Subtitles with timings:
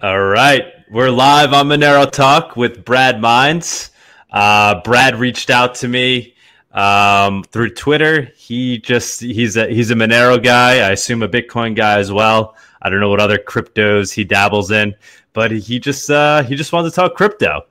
[0.00, 3.90] All right, we're live on Monero Talk with Brad Mines.
[4.30, 6.36] Uh, Brad reached out to me
[6.70, 8.30] um, through Twitter.
[8.36, 10.88] He just he's a he's a Monero guy.
[10.88, 12.54] I assume a Bitcoin guy as well.
[12.80, 14.94] I don't know what other cryptos he dabbles in,
[15.32, 17.62] but he just uh, he just wanted to talk crypto.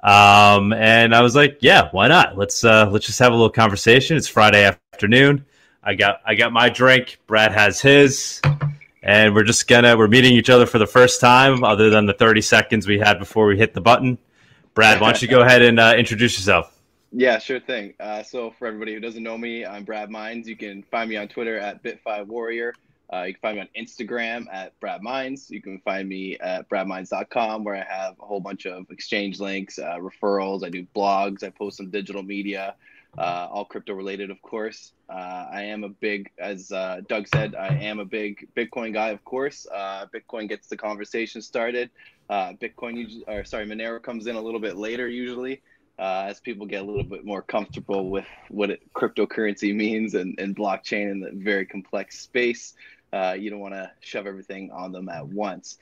[0.00, 2.36] Um, and I was like, yeah, why not?
[2.36, 4.16] Let's uh, let's just have a little conversation.
[4.16, 5.44] It's Friday afternoon.
[5.84, 7.20] I got I got my drink.
[7.28, 8.42] Brad has his
[9.06, 12.12] and we're just gonna we're meeting each other for the first time, other than the
[12.12, 14.18] thirty seconds we had before we hit the button.
[14.74, 16.78] Brad, why don't you go ahead and uh, introduce yourself?
[17.12, 17.94] Yeah, sure thing.
[18.00, 20.48] Uh, so for everybody who doesn't know me, I'm Brad Mines.
[20.48, 22.72] You can find me on Twitter at Bit5Warrior.
[23.10, 25.48] Uh, you can find me on Instagram at Brad Mines.
[25.50, 29.78] You can find me at bradmines.com where I have a whole bunch of exchange links,
[29.78, 30.64] uh, referrals.
[30.64, 31.44] I do blogs.
[31.44, 32.74] I post some digital media
[33.18, 34.92] uh, all crypto related, of course.
[35.08, 39.08] Uh, I am a big, as uh, Doug said, I am a big Bitcoin guy,
[39.08, 39.66] of course.
[39.72, 41.90] Uh, Bitcoin gets the conversation started.
[42.28, 45.62] Uh, Bitcoin, or sorry, Monero comes in a little bit later usually.
[45.98, 50.38] Uh, as people get a little bit more comfortable with what it, cryptocurrency means and,
[50.38, 52.74] and blockchain in the very complex space,
[53.38, 55.78] you don't want to shove everything on them at once.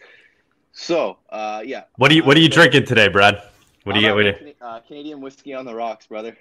[0.71, 1.19] So,
[1.65, 1.85] yeah.
[1.97, 3.43] What are you What are you drinking today, Brad?
[3.83, 4.15] What do you get?
[4.87, 6.37] Canadian whiskey on the rocks, brother.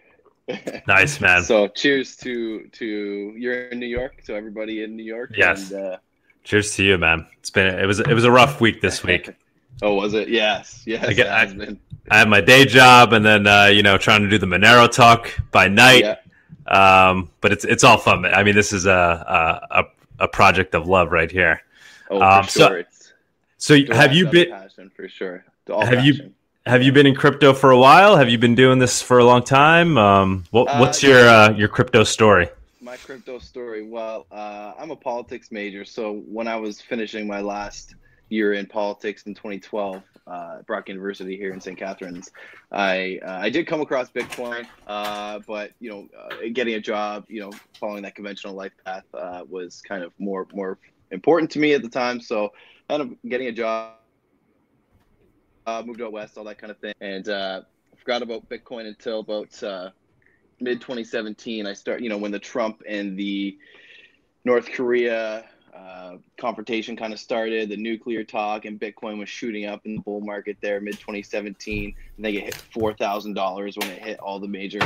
[0.88, 1.44] nice man.
[1.44, 2.86] So cheers to to
[3.38, 5.32] you're in New York, to everybody in New York.
[5.36, 5.72] Yes.
[5.72, 5.98] And, uh,
[6.44, 7.26] cheers to you, man.
[7.40, 9.30] It's been it was it was a rough week this week.
[9.82, 10.30] oh, was it?
[10.30, 11.06] Yes, yes.
[11.06, 11.78] I, get, I,
[12.12, 14.92] I have my day job, and then uh, you know trying to do the Monero
[14.92, 16.04] talk by night.
[16.04, 16.18] Yeah.
[16.68, 18.26] Um, but it's it's all fun.
[18.26, 19.84] I mean, this is a a,
[20.20, 21.62] a project of love right here.
[22.10, 22.84] Oh, for um, sure.
[23.58, 25.46] So, so have you been passion for sure?
[25.68, 26.06] have passion.
[26.06, 26.34] you
[26.66, 28.16] have you been in crypto for a while?
[28.16, 29.97] Have you been doing this for a long time?
[29.97, 32.50] Um, what, uh, what's uh, your uh, your crypto story?
[32.81, 33.83] My crypto story.
[33.83, 37.95] Well, uh, I'm a politics major, so when I was finishing my last
[38.30, 41.78] year in politics in 2012 uh, at Brock University here in St.
[41.78, 42.31] Catharines,
[42.72, 47.52] I uh, I did come across Bitcoin, but you know, getting a job, you know,
[47.78, 49.03] following that conventional life path
[49.50, 50.78] was kind of more more
[51.12, 52.22] important to me at the time.
[52.22, 52.53] So,
[52.88, 53.96] kind of getting a job
[55.66, 57.62] uh, moved out west, all that kind of thing, and uh,
[57.97, 59.90] forgot about Bitcoin until about uh,
[60.59, 61.66] mid 2017.
[61.66, 63.57] I start, you know, when the Trump and the
[64.46, 69.85] North Korea uh, confrontation kind of started, the nuclear talk, and Bitcoin was shooting up
[69.85, 71.96] in the bull market there mid 2017.
[71.97, 74.81] I think it hit four thousand dollars when it hit all the major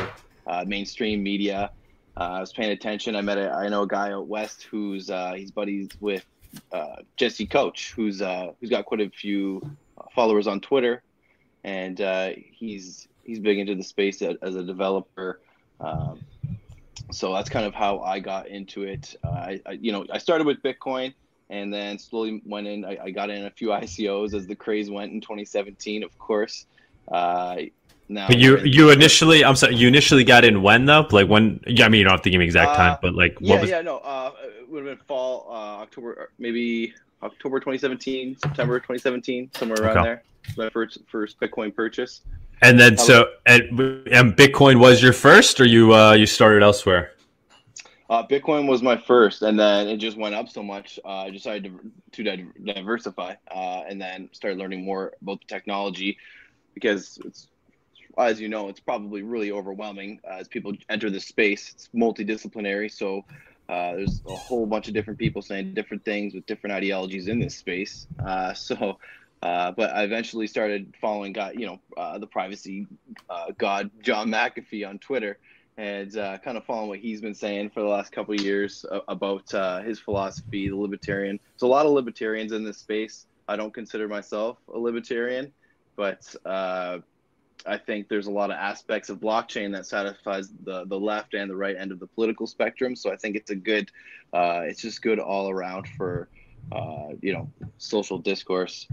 [0.45, 1.71] uh, mainstream media.
[2.15, 3.15] Uh, I was paying attention.
[3.15, 6.25] I met a, I know a guy out west who's uh, he's buddies with
[6.71, 9.61] uh, Jesse Coach, who's uh, who's got quite a few
[10.13, 11.03] followers on Twitter,
[11.63, 15.41] and uh, he's he's big into the space as a developer.
[15.79, 16.21] Um,
[17.11, 19.15] so that's kind of how I got into it.
[19.23, 21.13] Uh, I, I, you know, I started with Bitcoin
[21.49, 22.83] and then slowly went in.
[22.83, 26.65] I, I, got in a few ICOs as the craze went in 2017, of course.
[27.07, 27.57] Uh,
[28.09, 31.05] now you you initially, I'm sorry, you initially got in when though?
[31.11, 31.59] Like when?
[31.67, 33.59] Yeah, I mean, you don't have to give me exact time, uh, but like, yeah,
[33.59, 33.69] was...
[33.69, 39.49] yeah, no, uh, it would have been fall, uh, October, maybe October 2017, September 2017,
[39.55, 40.03] somewhere around okay.
[40.03, 40.23] there.
[40.57, 42.21] My first first Bitcoin purchase.
[42.61, 43.63] And then so and,
[44.07, 47.11] and Bitcoin was your first, or you uh, you started elsewhere?
[48.09, 50.97] Uh, Bitcoin was my first, and then it just went up so much.
[51.03, 51.77] Uh, I decided
[52.13, 56.17] to, to diversify, uh, and then started learning more about the technology,
[56.73, 57.49] because it's,
[58.17, 61.73] as you know, it's probably really overwhelming uh, as people enter the space.
[61.73, 63.25] It's multidisciplinary, so
[63.69, 67.39] uh, there's a whole bunch of different people saying different things with different ideologies in
[67.39, 68.07] this space.
[68.25, 68.97] Uh, so,
[69.41, 72.87] uh, but I eventually started following God, you know, uh, the privacy
[73.29, 75.37] uh, god John McAfee on Twitter,
[75.77, 79.51] and uh, kind of following what he's been saying for the last couple years about
[79.83, 81.39] his philosophy, the libertarian.
[81.53, 83.25] There's a lot of libertarians in this space.
[83.47, 85.51] I don't consider myself a libertarian,
[85.95, 86.35] but
[87.65, 91.49] I think there's a lot of aspects of blockchain that satisfies the the left and
[91.49, 92.95] the right end of the political spectrum.
[92.95, 93.91] So I think it's a good,
[94.33, 96.29] uh, it's just good all around for,
[96.71, 98.87] uh, you know, social discourse.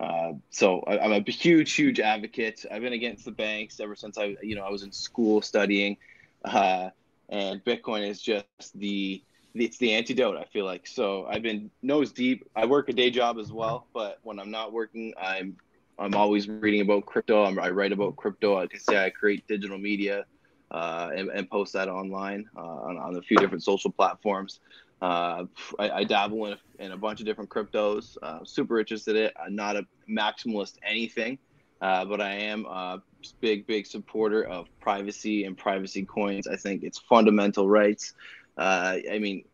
[0.00, 2.64] Uh, so I, am a huge, huge advocate.
[2.70, 5.96] I've been against the banks ever since I, you know, I was in school studying,
[6.44, 6.90] uh,
[7.28, 9.22] and Bitcoin is just the
[9.54, 10.36] it's the antidote.
[10.36, 11.26] I feel like so.
[11.26, 12.48] I've been nose deep.
[12.54, 15.56] I work a day job as well, but when I'm not working, I'm
[15.98, 17.44] I'm always reading about crypto.
[17.44, 18.54] I'm, i write about crypto.
[18.54, 20.24] Like I say, I create digital media
[20.70, 24.60] uh, and, and, post that online uh, on, on, a few different social platforms.
[25.00, 25.44] Uh,
[25.78, 28.16] I, I, dabble in a, in a, bunch of different cryptos.
[28.22, 29.34] Uh, super interested in it.
[29.42, 31.38] I'm not a maximalist anything,
[31.80, 33.02] uh, but I am a
[33.40, 36.46] big, big supporter of privacy and privacy coins.
[36.46, 38.14] I think it's fundamental rights.
[38.56, 39.44] Uh, I mean,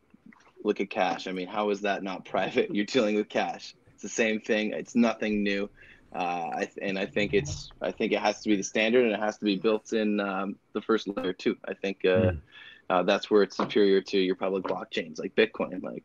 [0.65, 1.27] look at cash.
[1.27, 2.75] I mean, how is that not private?
[2.75, 4.73] You're dealing with cash It's the same thing.
[4.73, 5.71] It's nothing new.
[6.15, 9.13] Uh, I, and I think it's I think it has to be the standard and
[9.13, 11.57] it has to be built in um, the first layer too.
[11.67, 12.41] I think uh, mm.
[12.89, 15.83] uh, that's where it's superior to your public blockchains like Bitcoin.
[15.83, 16.05] Like,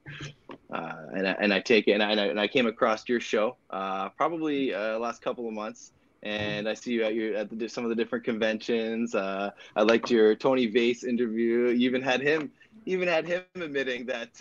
[0.73, 3.57] uh, and I, and I take it and I and I came across your show
[3.69, 5.91] uh, probably uh, last couple of months.
[6.21, 9.15] And I see you at your at the, some of the different conventions.
[9.15, 11.67] I liked your Tone Vays interview.
[11.67, 12.51] You even had him
[12.85, 14.31] even had him admitting that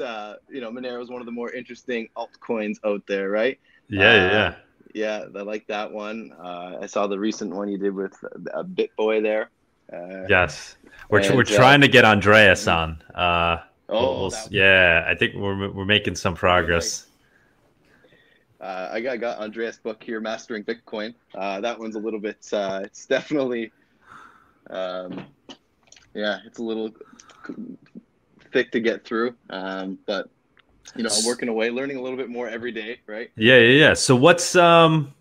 [0.48, 3.60] you know Monero is one of the more interesting altcoins out there, right?
[3.88, 4.54] Yeah, yeah
[4.94, 6.32] yeah, I like that one.
[6.38, 8.14] Uh, I saw the recent one you did with
[8.52, 9.50] a BitBoy there.
[9.93, 10.76] Uh, yes,
[11.08, 13.02] we're and, we're uh, trying to get Andreas on.
[13.14, 13.58] Uh,
[13.88, 17.06] oh, we'll, yeah, I think we're we're making some progress.
[18.61, 21.14] Uh, I got, got Andreas' book here, Mastering Bitcoin.
[21.35, 22.44] Uh, that one's a little bit.
[22.52, 23.70] Uh, it's definitely,
[24.70, 25.25] um,
[26.12, 26.90] yeah, it's a little
[28.52, 30.29] thick to get through, um, but
[30.96, 33.31] you know, working away, learning a little bit more every day, right?
[33.37, 33.94] Yeah, yeah, yeah.
[33.94, 35.12] So what's um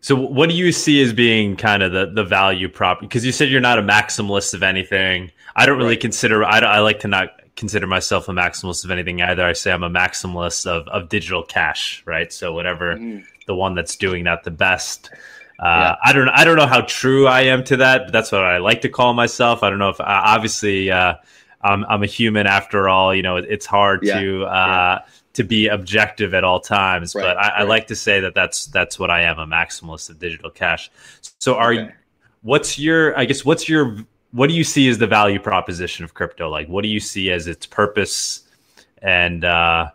[0.00, 3.00] so what do you see as being kind of the the value prop?
[3.00, 5.32] Because you said you're not a maximalist of anything.
[5.56, 6.00] I don't really right.
[6.00, 9.44] consider I, I like to not consider myself a maximalist of anything either.
[9.44, 12.32] I say I'm a maximalist of of digital cash, right?
[12.32, 13.24] So whatever mm.
[13.46, 15.10] the one that's doing that the best.
[15.58, 15.96] Uh, yeah.
[16.04, 18.58] I don't I don't know how true I am to that, but that's what I
[18.58, 19.64] like to call myself.
[19.64, 21.14] I don't know if uh, obviously uh,
[21.62, 23.14] I'm, I'm a human after all.
[23.14, 24.20] You know, it's hard yeah.
[24.20, 25.12] to uh, yeah.
[25.34, 27.14] to be objective at all times.
[27.14, 27.22] Right.
[27.22, 27.52] But I, right.
[27.58, 30.90] I, like to say that that's that's what I am a maximalist of digital cash.
[31.38, 31.82] So are okay.
[31.82, 31.92] you?
[32.42, 33.18] What's your?
[33.18, 33.98] I guess what's your?
[34.32, 36.48] What do you see as the value proposition of crypto?
[36.50, 38.46] Like, what do you see as its purpose,
[39.02, 39.90] and uh,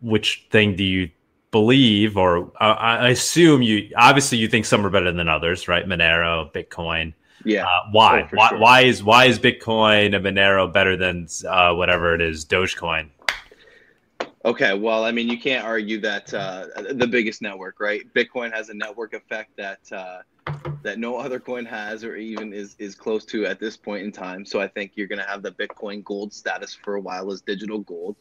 [0.00, 1.10] which thing do you
[1.50, 5.86] believe, or uh, I assume you obviously you think some are better than others, right?
[5.86, 7.12] Monero, Bitcoin.
[7.44, 7.64] Yeah.
[7.64, 8.22] Uh, why?
[8.22, 8.48] Oh, why?
[8.48, 8.58] Sure.
[8.58, 13.08] Why is why is Bitcoin and Monero better than uh, whatever it is, Dogecoin?
[14.44, 18.02] Okay, well, I mean, you can't argue that uh, the biggest network, right?
[18.14, 20.22] Bitcoin has a network effect that uh,
[20.82, 24.12] that no other coin has, or even is is close to at this point in
[24.12, 24.46] time.
[24.46, 27.42] So I think you're going to have the Bitcoin gold status for a while as
[27.42, 28.16] digital gold.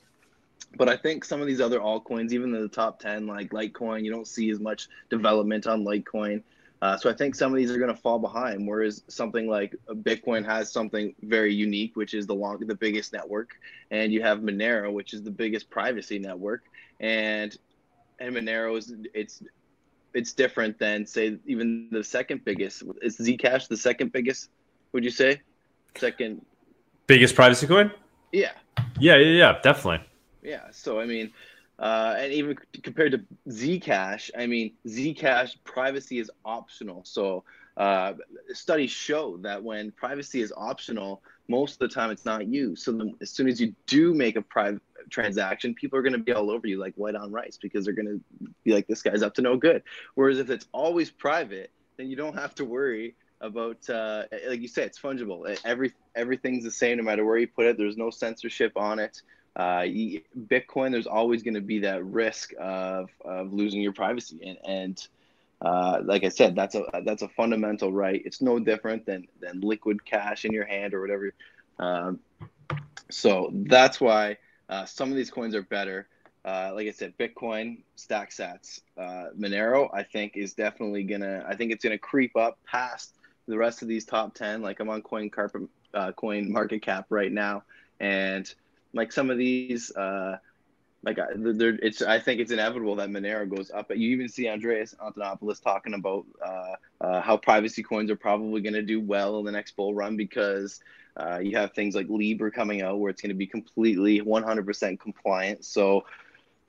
[0.78, 4.04] But I think some of these other altcoins, even in the top ten, like Litecoin,
[4.04, 6.44] you don't see as much development on Litecoin.
[6.82, 8.66] Uh, so I think some of these are going to fall behind.
[8.66, 13.60] Whereas something like Bitcoin has something very unique, which is the long, the biggest network,
[13.92, 16.64] and you have Monero, which is the biggest privacy network,
[17.00, 17.58] and
[18.20, 19.44] and Monero is it's
[20.14, 22.84] it's different than say even the second biggest.
[23.02, 24.50] Is Zcash the second biggest?
[24.94, 25.42] Would you say
[25.96, 26.46] second
[27.08, 27.92] biggest privacy coin?
[28.32, 28.52] Yeah.
[29.00, 30.06] Yeah, yeah, yeah, definitely.
[30.42, 30.72] Yeah.
[30.72, 31.32] So I mean,
[31.80, 37.04] uh, and even compared to Zcash, I mean, Zcash privacy is optional.
[37.06, 37.46] So
[37.78, 38.14] uh,
[38.50, 42.84] studies show that when privacy is optional, most of the time it's not used.
[42.84, 46.34] So as soon as you do make a private transaction, people are going to be
[46.34, 49.24] all over you like white on rice because they're going to be like, this guy's
[49.24, 49.82] up to no good.
[50.16, 54.68] Whereas if it's always private, then you don't have to worry about uh, like you
[54.68, 55.58] said, it's fungible.
[55.64, 57.78] Every everything's the same no matter where you put it.
[57.78, 59.22] There's no censorship on it
[59.56, 64.40] uh, Bitcoin, there's always going to be that risk of, of losing your privacy.
[64.46, 65.08] And, and
[65.62, 68.22] uh, like I said, that's a that's a fundamental right.
[68.24, 71.34] It's no different than than liquid cash in your hand or whatever.
[71.80, 72.20] Um,
[73.10, 74.38] so that's why
[74.70, 76.08] uh, some of these coins are better.
[76.46, 81.44] Uh, like I said, Bitcoin, StackSats, uh, Monero, I think is definitely gonna.
[81.48, 83.16] I think it's gonna creep up past
[83.48, 84.62] the rest of these top ten.
[84.62, 85.64] Like I'm on Coin Carpet,
[85.94, 87.64] uh, Coin Market Cap right now,
[88.00, 88.54] and
[88.94, 90.38] like some of these, uh,
[91.04, 93.90] like it's I think it's inevitable that Monero goes up.
[93.90, 98.74] You even see Andreas Antonopoulos talking about uh, uh, how privacy coins are probably going
[98.74, 100.82] to do well in the next bull run because
[101.16, 105.00] uh, you have things like Libra coming out where it's going to be completely 100%
[105.00, 105.64] compliant.
[105.66, 106.06] So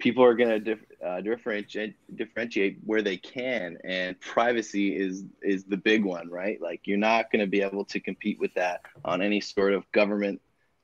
[0.00, 5.76] people are going to uh, differentiate differentiate where they can, and privacy is is the
[5.76, 6.60] big one, right?
[6.60, 9.90] Like you're not going to be able to compete with that on any sort of
[9.92, 10.40] government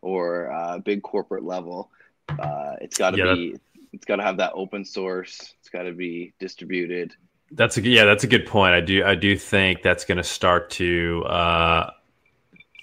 [0.06, 1.90] or uh, big corporate level.
[2.28, 3.56] Uh, it's got to yeah, be.
[3.92, 5.54] It's got to have that open source.
[5.58, 7.14] It's got to be distributed.
[7.50, 8.04] That's a yeah.
[8.04, 8.74] That's a good point.
[8.74, 9.04] I do.
[9.04, 11.90] I do think that's going to start to uh,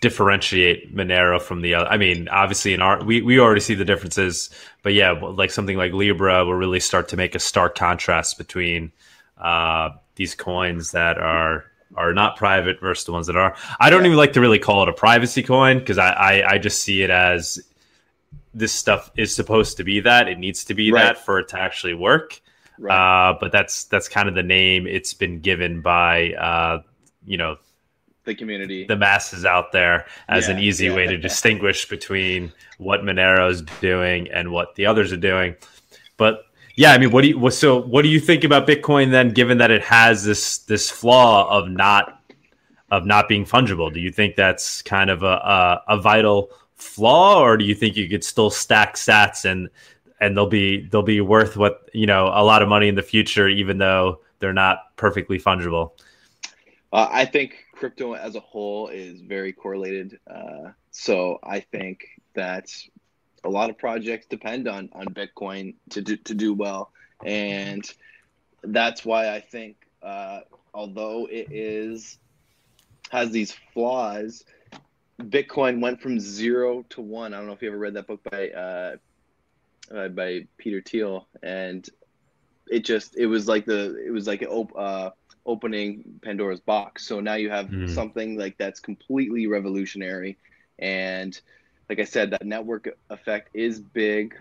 [0.01, 1.87] differentiate Monero from the other.
[1.87, 4.49] I mean, obviously, in our we we already see the differences,
[4.81, 8.91] but yeah, like something like Libra will really start to make a stark contrast between
[9.37, 13.55] uh, these coins that are are not private versus the ones that are.
[13.79, 14.07] I don't yeah.
[14.07, 17.01] even like to really call it a privacy coin because I, I, I just see
[17.01, 17.59] it as
[18.53, 21.03] this stuff is supposed to be that it needs to be right.
[21.03, 22.39] that for it to actually work.
[22.79, 23.29] Right.
[23.29, 26.81] Uh, but that's that's kind of the name it's been given by uh,
[27.25, 27.57] you know
[28.25, 30.95] the community, the masses out there, as yeah, an easy yeah.
[30.95, 35.55] way to distinguish between what Monero is doing and what the others are doing.
[36.17, 36.45] But
[36.75, 39.29] yeah, I mean, what do you so what do you think about Bitcoin then?
[39.29, 42.19] Given that it has this this flaw of not
[42.89, 47.41] of not being fungible, do you think that's kind of a a, a vital flaw,
[47.41, 49.69] or do you think you could still stack sats and
[50.19, 53.03] and they'll be they'll be worth what you know a lot of money in the
[53.03, 55.91] future, even though they're not perfectly fungible?
[56.91, 60.19] Uh, I think crypto as a whole is very correlated.
[60.27, 62.71] Uh, so I think that
[63.43, 66.91] a lot of projects depend on on Bitcoin to do, to do well,
[67.23, 67.83] and
[68.63, 70.41] that's why I think uh,
[70.73, 72.17] although it is
[73.11, 74.43] has these flaws,
[75.19, 77.33] Bitcoin went from zero to one.
[77.33, 78.95] I don't know if you ever read that book by uh,
[79.93, 81.87] uh, by Peter Thiel, and
[82.67, 85.11] it just it was like the it was like an op- uh,
[85.45, 87.05] opening Pandora's box.
[87.05, 87.89] So now you have mm.
[87.93, 90.37] something like that's completely revolutionary,
[90.79, 91.39] and
[91.89, 94.35] like I said, that network effect is big.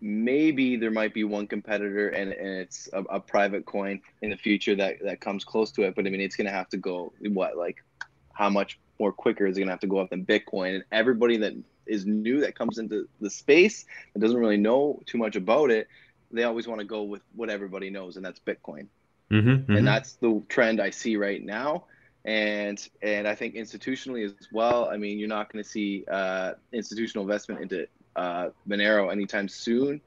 [0.00, 4.36] Maybe there might be one competitor, and, and it's a, a private coin in the
[4.36, 5.94] future that that comes close to it.
[5.94, 7.84] But I mean, it's gonna have to go what like
[8.32, 10.76] how much more quicker is it gonna have to go up than Bitcoin?
[10.76, 11.54] And everybody that
[11.86, 15.88] is new that comes into the space and doesn't really know too much about it,
[16.30, 18.86] they always want to go with what everybody knows, and that's Bitcoin.
[19.30, 19.76] Mm-hmm, mm-hmm.
[19.76, 21.84] And that's the trend I see right now.
[22.24, 24.88] And and I think institutionally as well.
[24.90, 30.00] I mean, you're not going to see uh, institutional investment into uh, Monero anytime soon.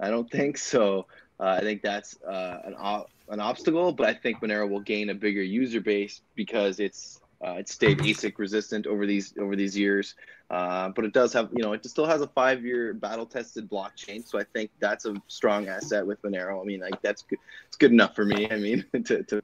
[0.00, 1.06] I don't think so.
[1.40, 2.74] Uh, I think that's uh, an
[3.28, 7.56] an obstacle, but I think Monero will gain a bigger user base because it's uh,
[7.58, 10.14] it stayed ASIC resistant over these over these years,
[10.50, 13.68] uh, but it does have you know it still has a five year battle tested
[13.68, 14.26] blockchain.
[14.26, 16.60] So I think that's a strong asset with Monero.
[16.60, 17.38] I mean, like that's good.
[17.66, 18.48] It's good enough for me.
[18.50, 19.42] I mean, to, to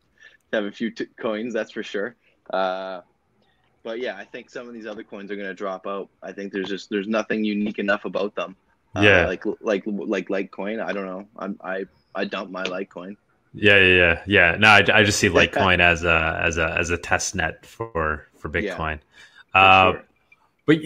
[0.53, 2.17] have a few t- coins, that's for sure.
[2.53, 3.01] Uh,
[3.83, 6.09] but yeah, I think some of these other coins are going to drop out.
[6.23, 8.57] I think there's just there's nothing unique enough about them.
[8.95, 10.85] Uh, yeah, like like like Litecoin.
[10.85, 11.27] I don't know.
[11.37, 13.17] I'm I I dump my Litecoin.
[13.53, 14.57] Yeah, yeah, yeah, yeah.
[14.59, 18.27] No, I, I just see Litecoin as a as a as a test net for
[18.39, 19.01] for Bitcoin.
[19.55, 20.05] Yeah, uh, sure.
[20.67, 20.77] But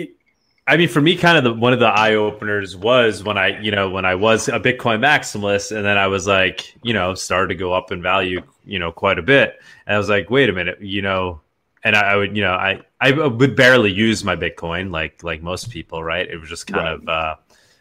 [0.66, 3.60] I mean, for me, kind of the one of the eye openers was when I,
[3.60, 7.14] you know, when I was a Bitcoin maximalist, and then I was like, you know,
[7.14, 10.30] started to go up in value, you know, quite a bit, and I was like,
[10.30, 11.40] wait a minute, you know,
[11.82, 15.42] and I, I would, you know, I I would barely use my Bitcoin like like
[15.42, 16.28] most people, right?
[16.28, 16.94] It was just kind right.
[16.94, 17.08] of.
[17.08, 17.36] uh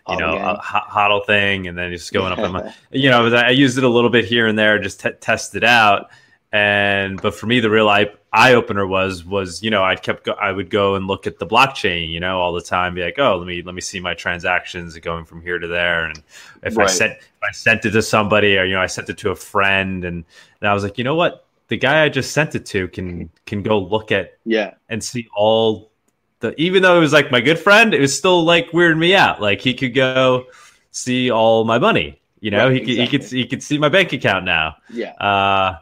[0.09, 2.51] you know, a hodl thing, and then just going up.
[2.51, 5.55] my, you know, I used it a little bit here and there, just t- test
[5.55, 6.11] it out.
[6.51, 10.25] And but for me, the real eye eye opener was was you know I'd kept
[10.25, 13.03] go- I would go and look at the blockchain, you know, all the time, be
[13.03, 16.21] like, oh, let me let me see my transactions going from here to there, and
[16.63, 16.89] if right.
[16.89, 19.29] I sent if I sent it to somebody, or you know, I sent it to
[19.29, 20.25] a friend, and,
[20.59, 23.29] and I was like, you know what, the guy I just sent it to can
[23.45, 25.91] can go look at yeah and see all
[26.39, 29.15] the even though it was like my good friend, it was still like weirding me
[29.15, 29.41] out.
[29.41, 30.47] Like he could go
[30.91, 32.19] see all my money.
[32.39, 33.05] You know, right, he could exactly.
[33.05, 34.75] he could he could see my bank account now.
[34.89, 35.13] Yeah.
[35.13, 35.77] Uh,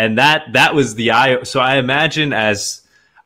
[0.00, 1.42] and that that was the eye.
[1.42, 2.82] So I imagine as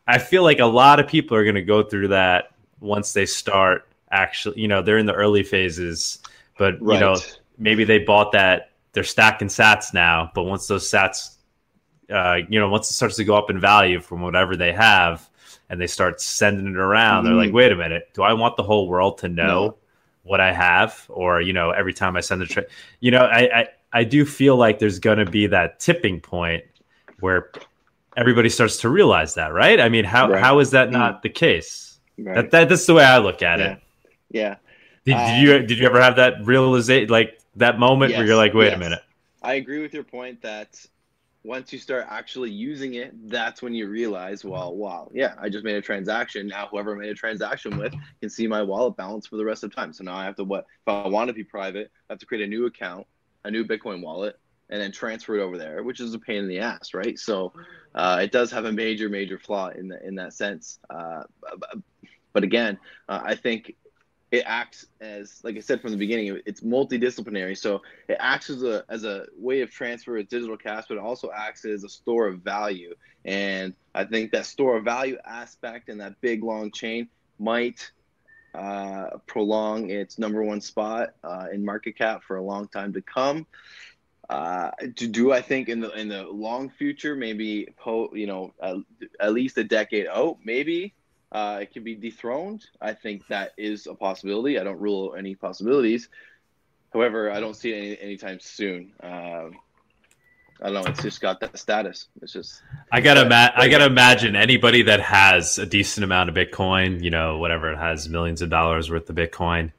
[0.09, 2.51] I feel like a lot of people are going to go through that
[2.81, 3.89] once they start.
[4.11, 6.19] Actually, you know, they're in the early phases,
[6.59, 6.95] but right.
[6.95, 7.17] you know,
[7.59, 8.71] maybe they bought that.
[8.93, 11.37] They're stacking Sats now, but once those Sats,
[12.11, 15.29] uh, you know, once it starts to go up in value from whatever they have,
[15.69, 17.25] and they start sending it around.
[17.25, 17.27] Mm-hmm.
[17.27, 17.57] They're like, mm-hmm.
[17.57, 19.77] wait a minute, do I want the whole world to know no.
[20.23, 21.05] what I have?
[21.09, 22.67] Or, you know, every time I send a trade,
[23.01, 26.65] you know, I, I, I do feel like there's going to be that tipping point
[27.21, 27.53] where
[28.17, 29.81] everybody starts to realize that, right?
[29.81, 30.43] I mean, how, right.
[30.43, 31.21] how is that not mm-hmm.
[31.23, 32.01] the case?
[32.19, 32.35] Right.
[32.35, 33.73] That, that, that's the way I look at yeah.
[33.73, 33.83] it.
[34.31, 34.57] Yeah.
[35.05, 38.19] Did, did, you, did you ever have that realization, like that moment yes.
[38.19, 38.77] where you're like, wait yes.
[38.77, 39.03] a minute?
[39.43, 40.85] I agree with your point that
[41.45, 45.63] once you start actually using it, that's when you realize, well, wow, yeah, I just
[45.63, 46.49] made a transaction.
[46.49, 49.63] Now, whoever I made a transaction with can see my wallet balance for the rest
[49.63, 49.93] of time.
[49.93, 52.27] So now I have to what if I want to be private, I have to
[52.27, 53.07] create a new account,
[53.45, 54.39] a new Bitcoin wallet,
[54.71, 57.19] and then transfer it over there, which is a pain in the ass, right?
[57.19, 57.53] So
[57.95, 60.79] uh, it does have a major, major flaw in the, in that sense.
[60.89, 61.25] Uh,
[62.33, 63.75] but again, uh, I think
[64.35, 68.65] it acts as like i said from the beginning it's multidisciplinary so it acts as
[68.65, 71.89] a as a way of transfer of digital cash but it also acts as a
[71.89, 72.93] store of value
[73.25, 77.09] and i think that store of value aspect and that big long chain
[77.39, 77.93] might
[78.55, 83.03] uh, prolong its number one spot uh, in market cap for a long time to
[83.03, 83.47] come
[84.31, 88.55] uh, to do I think in the in the long future, maybe po, you know
[88.61, 88.79] uh,
[89.21, 90.95] at least a decade out, maybe
[91.33, 92.67] uh, it can be dethroned.
[92.81, 94.59] I think that is a possibility.
[94.59, 96.09] I don't rule any possibilities.
[96.93, 98.93] However, I don't see it any, anytime soon.
[99.03, 99.59] Um,
[100.63, 100.91] I don't know.
[100.91, 102.09] It's just got that status.
[102.23, 102.63] It's just.
[102.93, 103.29] I gotta.
[103.29, 107.73] Ma- I gotta imagine anybody that has a decent amount of Bitcoin, you know, whatever
[107.73, 109.73] it has, millions of dollars worth of Bitcoin,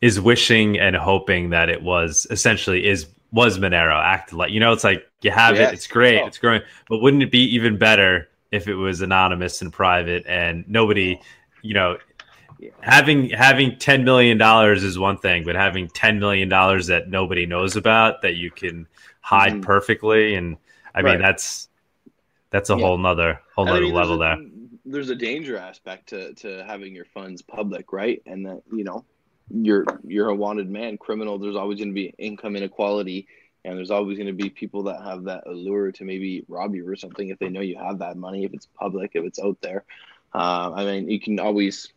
[0.00, 4.72] is wishing and hoping that it was essentially is was Monero acted like you know
[4.72, 6.26] it's like you have it, it's great, oh.
[6.26, 10.64] it's growing, but wouldn't it be even better if it was anonymous and private and
[10.68, 11.20] nobody,
[11.62, 11.98] you know,
[12.58, 12.70] yeah.
[12.80, 17.46] having having ten million dollars is one thing, but having ten million dollars that nobody
[17.46, 18.86] knows about that you can
[19.28, 19.60] hide mm-hmm.
[19.60, 20.56] perfectly, and
[20.94, 21.12] I right.
[21.12, 21.68] mean that's
[22.50, 22.80] that's a yeah.
[22.80, 24.36] whole nother whole nother I mean, level a, there.
[24.86, 28.22] There's a danger aspect to to having your funds public, right?
[28.24, 29.04] And that you know
[29.50, 31.38] you're you're a wanted man, criminal.
[31.38, 33.26] There's always going to be income inequality,
[33.64, 36.88] and there's always going to be people that have that allure to maybe rob you
[36.88, 39.58] or something if they know you have that money, if it's public, if it's out
[39.60, 39.84] there.
[40.34, 41.92] Uh, I mean, you can always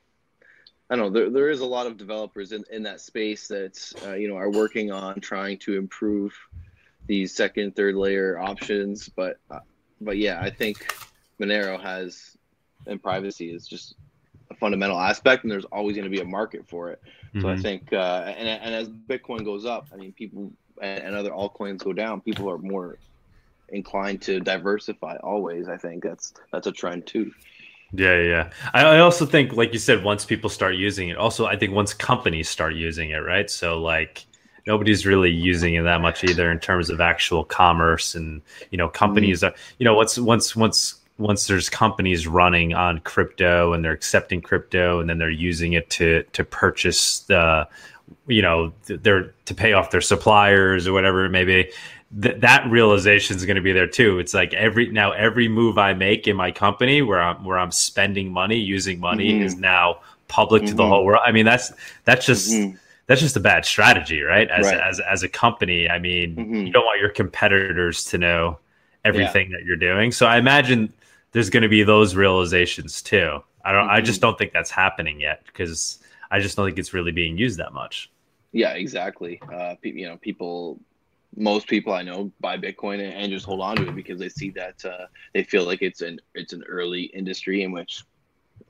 [0.89, 1.19] I don't know.
[1.19, 4.35] There, there is a lot of developers in, in that space that uh, you know
[4.35, 6.33] are working on trying to improve
[7.11, 9.09] these second, third layer options.
[9.09, 9.59] But uh,
[9.99, 10.95] but yeah, I think
[11.41, 12.37] Monero has
[12.87, 13.95] and privacy is just
[14.49, 17.01] a fundamental aspect, and there's always going to be a market for it.
[17.03, 17.41] Mm-hmm.
[17.41, 17.61] So I mm-hmm.
[17.63, 21.83] think uh, and and as Bitcoin goes up, I mean, people and, and other altcoins
[21.83, 22.97] go down, people are more
[23.67, 25.17] inclined to diversify.
[25.17, 27.33] Always, I think that's that's a trend too.
[27.93, 28.49] Yeah, yeah.
[28.73, 31.73] I, I also think, like you said, once people start using it, also I think
[31.73, 33.49] once companies start using it, right?
[33.49, 34.25] So like
[34.67, 38.41] nobody's really using it that much either in terms of actual commerce and
[38.71, 39.53] you know companies mm-hmm.
[39.53, 44.41] are you know once once once once there's companies running on crypto and they're accepting
[44.41, 47.67] crypto and then they're using it to to purchase the
[48.27, 51.71] you know they're to pay off their suppliers or whatever it may be
[52.19, 54.19] th- that realization is going to be there too.
[54.19, 57.71] It's like every now every move I make in my company where I'm where I'm
[57.71, 59.43] spending money, using money, mm-hmm.
[59.43, 60.71] is now public mm-hmm.
[60.71, 60.91] to the mm-hmm.
[60.91, 61.21] whole world.
[61.25, 61.71] I mean, that's
[62.05, 62.51] that's just.
[62.51, 62.77] Mm-hmm.
[63.11, 64.49] That's just a bad strategy, right?
[64.49, 64.79] As, right.
[64.79, 66.55] as, as a company, I mean, mm-hmm.
[66.67, 68.57] you don't want your competitors to know
[69.03, 69.57] everything yeah.
[69.57, 70.13] that you're doing.
[70.13, 70.93] So I imagine
[71.33, 73.43] there's going to be those realizations too.
[73.65, 73.89] I don't.
[73.89, 74.29] I just mm-hmm.
[74.29, 75.99] don't think that's happening yet because
[76.31, 78.09] I just don't think it's really being used that much.
[78.53, 79.41] Yeah, exactly.
[79.53, 80.79] Uh, you know, people
[81.35, 84.29] most people I know buy Bitcoin and, and, just hold on to it because they
[84.29, 88.05] see that uh, they feel like it's an it's an early industry in which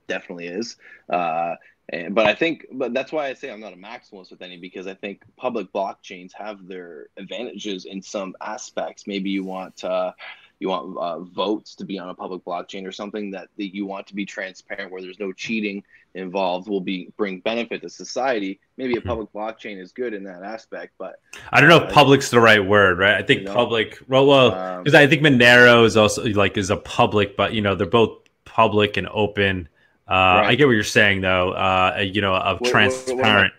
[0.07, 0.77] definitely is.
[1.09, 1.53] Uh,
[1.89, 4.57] and, but I think, but that's why I say I'm not a maximalist with any
[4.57, 9.07] because I think public blockchains have their advantages in some aspects.
[9.07, 10.13] Maybe you want uh,
[10.61, 13.87] you want uh, votes to be on a public blockchain or something that, that you
[13.87, 18.59] want to be transparent where there's no cheating involved will be bring benefit to society
[18.77, 19.07] maybe a hmm.
[19.07, 21.21] public blockchain is good in that aspect but
[21.53, 23.97] i don't know if uh, public's the right word right i think you know, public
[24.09, 27.61] well well because um, i think monero is also like is a public but you
[27.61, 29.69] know they're both public and open
[30.11, 30.47] uh, right.
[30.49, 33.51] i get what you're saying though uh, you know of transparent what, what, what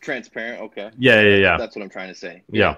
[0.00, 2.70] transparent okay yeah yeah yeah that's what i'm trying to say yeah.
[2.70, 2.76] yeah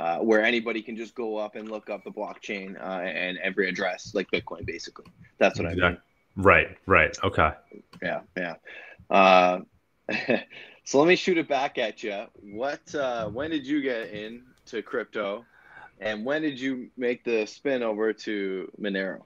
[0.00, 3.68] uh, where anybody can just go up and look up the blockchain uh, and every
[3.68, 5.04] address, like Bitcoin, basically.
[5.36, 5.84] That's what exactly.
[5.84, 5.98] I mean.
[6.36, 7.18] Right, right.
[7.22, 7.50] Okay.
[8.02, 8.54] Yeah, yeah.
[9.10, 9.60] Uh,
[10.84, 12.24] so let me shoot it back at you.
[12.40, 12.94] What?
[12.94, 15.44] Uh, when did you get into crypto,
[16.00, 19.20] and when did you make the spin over to Monero?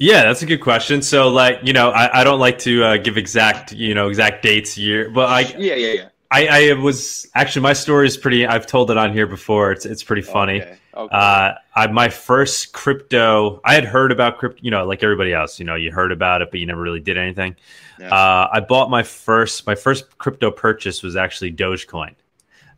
[0.00, 1.02] Yeah, that's a good question.
[1.02, 4.42] So, like, you know, I, I don't like to uh, give exact, you know, exact
[4.42, 6.08] dates year, but I yeah, yeah, yeah.
[6.30, 8.46] I, I was actually my story is pretty.
[8.46, 9.72] I've told it on here before.
[9.72, 10.62] It's it's pretty funny.
[10.62, 10.76] Okay.
[10.94, 11.16] Okay.
[11.16, 13.60] Uh, I my first crypto.
[13.62, 14.60] I had heard about crypto.
[14.62, 15.58] You know, like everybody else.
[15.58, 17.56] You know, you heard about it, but you never really did anything.
[17.98, 18.14] Yeah.
[18.14, 19.66] Uh, I bought my first.
[19.66, 22.14] My first crypto purchase was actually Dogecoin.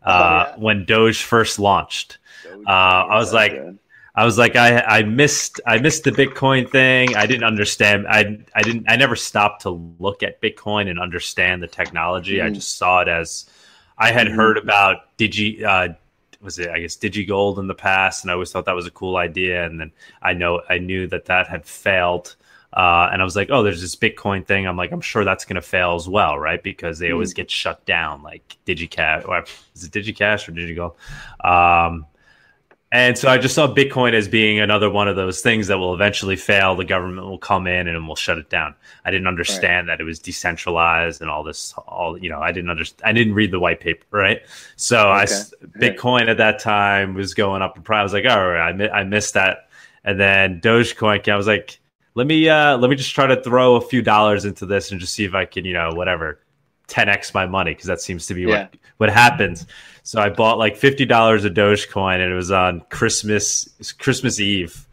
[0.02, 0.54] Uh, oh, yeah.
[0.56, 3.78] When Doge first launched, Doge, uh, I was like, good.
[4.14, 7.16] I was like, I I missed I missed the Bitcoin thing.
[7.16, 8.06] I didn't understand.
[8.08, 8.84] I I didn't.
[8.88, 12.36] I never stopped to look at Bitcoin and understand the technology.
[12.36, 12.44] Mm.
[12.44, 13.46] I just saw it as
[13.96, 14.34] I had mm.
[14.34, 15.64] heard about Digi.
[15.64, 15.94] Uh,
[16.42, 18.90] was it I guess DigiGold in the past, and I always thought that was a
[18.90, 19.64] cool idea.
[19.64, 22.36] And then I know I knew that that had failed.
[22.74, 24.66] Uh, and I was like, oh, there's this Bitcoin thing.
[24.66, 26.62] I'm like, I'm sure that's going to fail as well, right?
[26.62, 27.36] Because they always mm.
[27.36, 29.28] get shut down, like DigiCash.
[29.28, 29.44] Or
[29.74, 30.94] is it DigiCash or DigiGold?
[31.46, 32.06] Um,
[32.92, 35.94] and so I just saw Bitcoin as being another one of those things that will
[35.94, 36.76] eventually fail.
[36.76, 38.74] The government will come in and will shut it down.
[39.06, 39.96] I didn't understand right.
[39.96, 41.72] that it was decentralized and all this.
[41.88, 43.08] All you know, I didn't understand.
[43.08, 44.42] I didn't read the white paper, right?
[44.76, 45.22] So okay.
[45.22, 45.24] I
[45.78, 47.78] Bitcoin at that time was going up.
[47.88, 49.70] I was like, all right, I, I missed that.
[50.04, 51.80] And then Dogecoin, I was like,
[52.14, 55.00] let me uh, let me just try to throw a few dollars into this and
[55.00, 56.40] just see if I can, you know, whatever,
[56.88, 58.64] 10x my money because that seems to be yeah.
[58.64, 59.66] what what happens.
[60.02, 64.86] So I bought like fifty dollars of Dogecoin, and it was on Christmas Christmas Eve,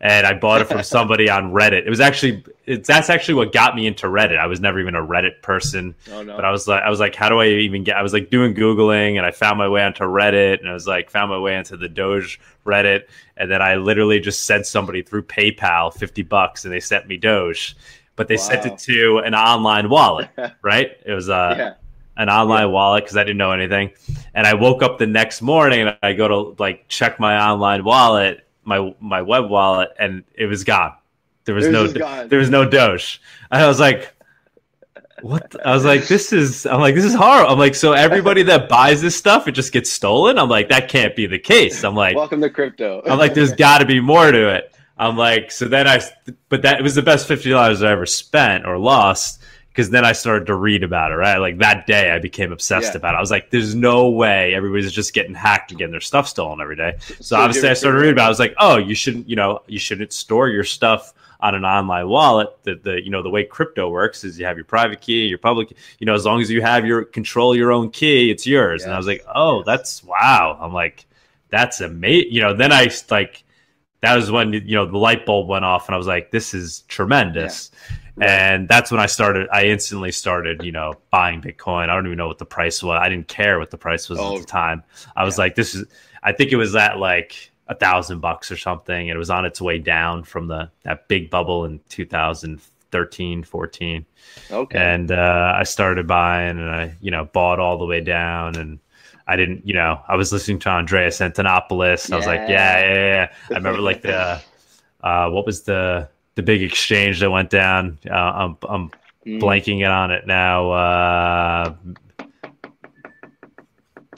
[0.00, 1.84] and I bought it from somebody on Reddit.
[1.84, 4.38] It was actually it's that's actually what got me into Reddit.
[4.38, 6.36] I was never even a Reddit person, oh, no.
[6.36, 7.96] but I was like I was like, how do I even get?
[7.96, 10.86] I was like doing googling, and I found my way onto Reddit, and I was
[10.86, 15.02] like found my way into the Doge Reddit, and then I literally just sent somebody
[15.02, 17.76] through PayPal fifty bucks, and they sent me Doge
[18.14, 18.42] but they wow.
[18.42, 20.28] sent it to an online wallet,
[20.62, 20.92] right?
[21.04, 21.74] It was uh, yeah.
[22.16, 22.72] An online yeah.
[22.72, 23.92] wallet because I didn't know anything.
[24.34, 27.84] And I woke up the next morning and I go to like check my online
[27.84, 30.94] wallet, my my web wallet, and it was gone.
[31.44, 33.20] There was no there was no Doge.
[33.50, 34.12] And I was like,
[35.22, 35.54] what?
[35.64, 36.66] I was like, this is.
[36.66, 37.52] I'm like, this is horrible.
[37.52, 40.38] I'm like, so everybody that buys this stuff, it just gets stolen.
[40.38, 41.84] I'm like, that can't be the case.
[41.84, 43.02] I'm like, welcome to crypto.
[43.06, 44.74] I'm like, there's got to be more to it.
[44.98, 46.00] I'm like, so then I,
[46.48, 50.04] but that it was the best fifty dollars I ever spent or lost because then
[50.04, 51.16] I started to read about it.
[51.16, 52.98] Right, like that day, I became obsessed yeah.
[52.98, 53.18] about it.
[53.18, 56.60] I was like, "There's no way everybody's just getting hacked and getting their stuff stolen
[56.60, 58.24] every day." So, so obviously, I started reading about.
[58.24, 58.26] it.
[58.26, 61.64] I was like, "Oh, you shouldn't, you know, you shouldn't store your stuff on an
[61.64, 62.50] online wallet.
[62.64, 65.38] The, the you know the way crypto works is you have your private key, your
[65.38, 65.72] public.
[65.98, 68.86] You know, as long as you have your control your own key, it's yours." Yes.
[68.86, 69.66] And I was like, "Oh, yes.
[69.66, 71.06] that's wow." I'm like,
[71.48, 73.42] "That's amazing." You know, then I like
[74.02, 76.52] that was when you know the light bulb went off, and I was like, "This
[76.52, 77.96] is tremendous." Yeah.
[78.14, 78.28] Right.
[78.28, 79.48] And that's when I started.
[79.50, 81.88] I instantly started, you know, buying Bitcoin.
[81.88, 83.00] I don't even know what the price was.
[83.02, 84.82] I didn't care what the price was oh, at the time.
[85.16, 85.44] I was yeah.
[85.44, 85.86] like, "This is."
[86.22, 89.08] I think it was at like a thousand bucks or something.
[89.08, 94.06] It was on its way down from the that big bubble in 2013, 14.
[94.50, 94.78] Okay.
[94.78, 98.78] And uh, I started buying, and I, you know, bought all the way down, and
[99.26, 102.08] I didn't, you know, I was listening to Andreas Antonopoulos.
[102.08, 102.14] Yeah.
[102.14, 103.32] I was like, yeah, yeah, yeah.
[103.50, 104.42] I remember like the,
[105.02, 107.98] uh, what was the the big exchange that went down?
[108.08, 108.90] Uh, I'm I'm
[109.26, 109.40] mm.
[109.40, 110.70] blanking on it now.
[110.70, 111.74] Uh,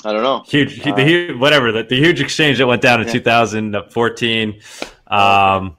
[0.07, 0.43] I don't know.
[0.47, 3.13] Huge, uh, the huge, whatever the, the huge exchange that went down in yeah.
[3.15, 4.61] 2014,
[5.07, 5.79] um,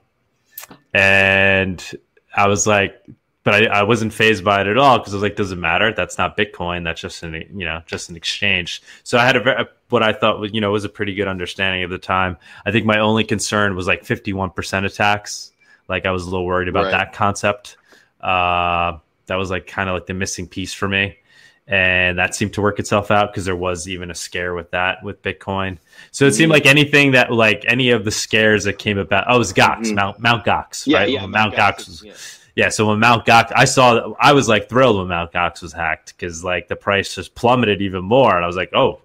[0.92, 1.92] and
[2.34, 3.00] I was like,
[3.44, 5.92] but I, I wasn't phased by it at all because I was like, doesn't matter.
[5.92, 6.82] That's not Bitcoin.
[6.82, 8.82] That's just an you know just an exchange.
[9.04, 11.28] So I had a, a what I thought was you know was a pretty good
[11.28, 12.36] understanding of the time.
[12.66, 15.52] I think my only concern was like 51 percent attacks.
[15.88, 16.90] Like I was a little worried about right.
[16.92, 17.76] that concept.
[18.20, 21.18] Uh, that was like kind of like the missing piece for me
[21.68, 25.02] and that seemed to work itself out because there was even a scare with that
[25.02, 25.78] with Bitcoin.
[26.12, 26.52] So it seemed mm-hmm.
[26.52, 29.24] like anything that like any of the scares that came about.
[29.28, 29.96] Oh, it was Gox, mm-hmm.
[29.96, 31.10] Mount Mount Gox, yeah, right?
[31.10, 32.14] Yeah, Mount, Mount Gox, Gox was, yeah.
[32.54, 32.68] yeah.
[32.68, 36.16] So when Mount Gox, I saw, I was like thrilled when Mount Gox was hacked
[36.16, 39.00] because like the price just plummeted even more, and I was like, oh,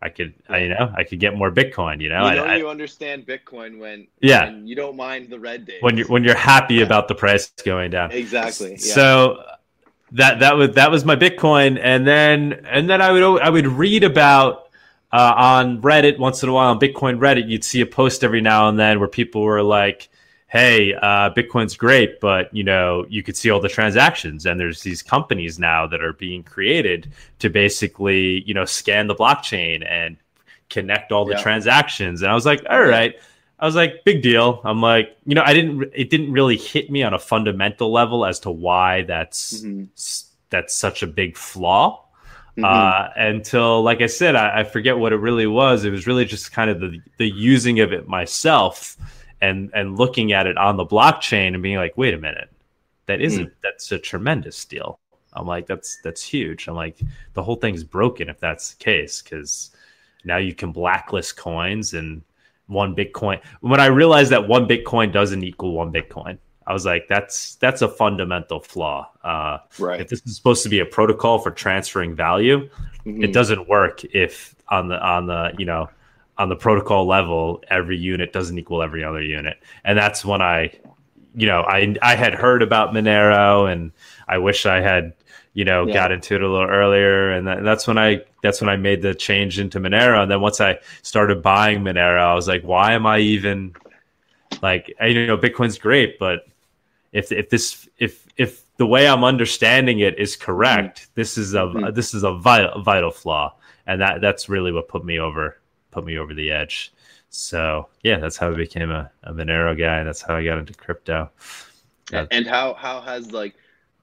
[0.00, 2.00] I could, I, you know, I could get more Bitcoin.
[2.00, 5.40] You know, you know I, you understand Bitcoin when, yeah, when you don't mind the
[5.40, 8.12] red days when you're when you're happy about the price going down.
[8.12, 8.72] Exactly.
[8.72, 8.94] Yeah.
[8.94, 9.42] So
[10.12, 13.66] that that was that was my Bitcoin, and then and then I would I would
[13.66, 14.68] read about
[15.12, 17.48] uh, on Reddit once in a while on Bitcoin Reddit.
[17.48, 20.08] You'd see a post every now and then where people were like,
[20.48, 24.82] "Hey, uh, Bitcoin's great, but you know you could see all the transactions, and there's
[24.82, 30.16] these companies now that are being created to basically you know scan the blockchain and
[30.68, 31.42] connect all the yeah.
[31.42, 33.14] transactions." And I was like, "All right."
[33.60, 34.60] I was like, big deal.
[34.62, 35.90] I'm like, you know, I didn't.
[35.92, 39.84] It didn't really hit me on a fundamental level as to why that's mm-hmm.
[40.48, 42.04] that's such a big flaw.
[42.56, 42.64] Mm-hmm.
[42.64, 45.84] Uh, until, like I said, I, I, forget what it really was.
[45.84, 48.96] It was really just kind of the the using of it myself
[49.40, 52.50] and and looking at it on the blockchain and being like, wait a minute,
[53.06, 53.54] that isn't mm.
[53.62, 54.98] that's a tremendous deal.
[55.32, 56.68] I'm like, that's that's huge.
[56.68, 56.98] I'm like,
[57.34, 59.70] the whole thing's broken if that's the case because
[60.24, 62.22] now you can blacklist coins and
[62.66, 63.40] one Bitcoin.
[63.60, 67.82] When I realized that one Bitcoin doesn't equal one Bitcoin, I was like, that's that's
[67.82, 69.10] a fundamental flaw.
[69.24, 70.00] Uh, right.
[70.00, 72.68] If this is supposed to be a protocol for transferring value,
[73.06, 73.24] mm-hmm.
[73.24, 75.88] it doesn't work if on the on the you know
[76.38, 80.72] on the protocol level every unit doesn't equal every other unit, and that's when I,
[81.34, 83.92] you know, I I had heard about Monero and
[84.28, 85.14] I wish I had
[85.58, 85.94] you know, yeah.
[85.94, 89.02] got into it a little earlier, and that, that's when I that's when I made
[89.02, 90.22] the change into Monero.
[90.22, 93.74] And then once I started buying Monero, I was like, why am I even
[94.62, 94.94] like?
[95.00, 96.46] You know, Bitcoin's great, but
[97.10, 101.10] if if this if if the way I'm understanding it is correct, mm-hmm.
[101.16, 101.92] this is a mm-hmm.
[101.92, 105.57] this is a vital vital flaw, and that that's really what put me over
[105.90, 106.92] put me over the edge.
[107.30, 110.02] So yeah, that's how I became a, a Monero guy.
[110.04, 111.30] That's how I got into crypto.
[112.12, 113.54] And how how has like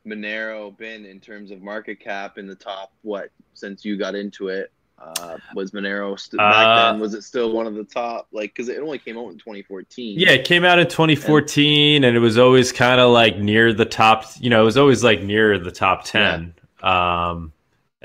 [0.06, 2.92] Monero been in terms of market cap in the top?
[3.02, 4.72] What since you got into it?
[4.98, 7.02] Uh, was Monero st- back uh, then?
[7.02, 8.28] Was it still one of the top?
[8.32, 10.18] Like, because it only came out in 2014.
[10.18, 13.74] Yeah, it came out in 2014, and, and it was always kind of like near
[13.74, 14.26] the top.
[14.40, 16.54] You know, it was always like near the top 10.
[16.82, 17.30] Yeah.
[17.30, 17.52] Um,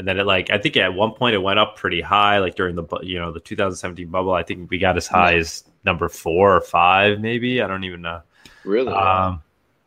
[0.00, 2.54] and then it like I think at one point it went up pretty high, like
[2.54, 4.32] during the you know the 2017 bubble.
[4.32, 7.60] I think we got as high as number four or five, maybe.
[7.60, 8.22] I don't even know.
[8.64, 8.94] Really?
[8.94, 9.42] Um,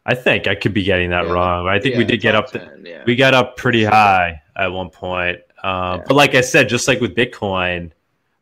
[0.06, 1.32] I think I could be getting that yeah.
[1.32, 1.68] wrong.
[1.68, 2.52] I think yeah, we did get up.
[2.52, 3.04] 10, yeah.
[3.08, 5.40] We got up pretty high at one point.
[5.64, 7.90] Um, but like I said, just like with Bitcoin,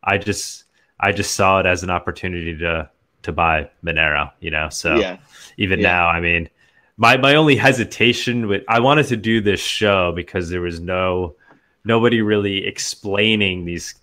[0.04, 0.64] I just
[1.00, 2.90] I just saw it as an opportunity to
[3.22, 4.30] to buy Monero.
[4.40, 5.16] You know, so
[5.56, 6.50] even now, I mean,
[6.98, 11.36] my my only hesitation with I wanted to do this show because there was no
[11.84, 13.94] nobody really explaining these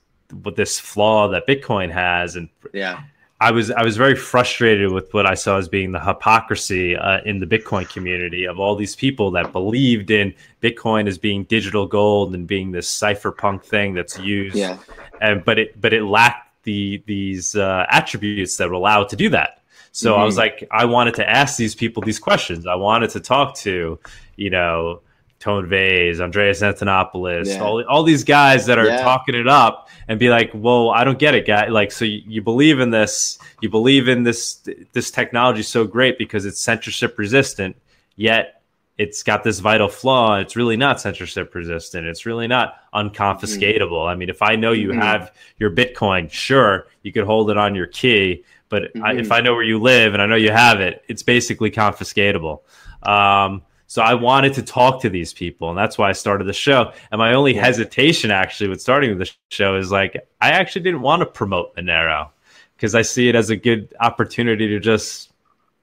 [0.44, 3.02] what this flaw that Bitcoin has, and yeah.
[3.42, 7.22] I was I was very frustrated with what I saw as being the hypocrisy uh,
[7.26, 11.88] in the Bitcoin community of all these people that believed in Bitcoin as being digital
[11.88, 14.78] gold and being this cypherpunk thing that's used, Yeah.
[15.22, 19.30] and but it but it lacked the these uh, attributes that were allowed to do
[19.30, 19.62] that.
[19.94, 20.40] So I was Mhm.
[20.40, 22.68] like, I wanted to ask these people these questions.
[22.68, 23.98] I wanted to talk to,
[24.36, 25.00] you know,
[25.40, 27.60] Tone Vays, Andreas Antonopoulos, Yeah.
[27.64, 29.02] all, all these guys that are Yeah.
[29.02, 31.68] talking it up and be like, "Whoa, I don't get it, guy.
[31.70, 35.86] Like, so you, you believe in this, you believe in this, this technology is so
[35.86, 37.76] great because it's censorship resistant,
[38.18, 38.62] yet
[38.98, 40.36] it's got this vital flaw.
[40.40, 42.06] It's really not censorship resistant.
[42.06, 44.06] It's really not unconfiscatable.
[44.10, 45.02] I mean, if I know you Mhm.
[45.02, 48.44] have your Bitcoin, sure, you could hold it on your key.
[48.68, 49.20] But I, Mhm.
[49.22, 52.60] if I know where you live and I know you have it, it's basically confiscatable.
[53.04, 56.54] Um, so I wanted to talk to these people, and that's why I started the
[56.54, 56.94] show.
[57.12, 61.22] And my only hesitation, actually, with starting the show is like I actually didn't want
[61.22, 62.30] to promote Monero
[62.76, 65.32] because I see it as a good opportunity to just,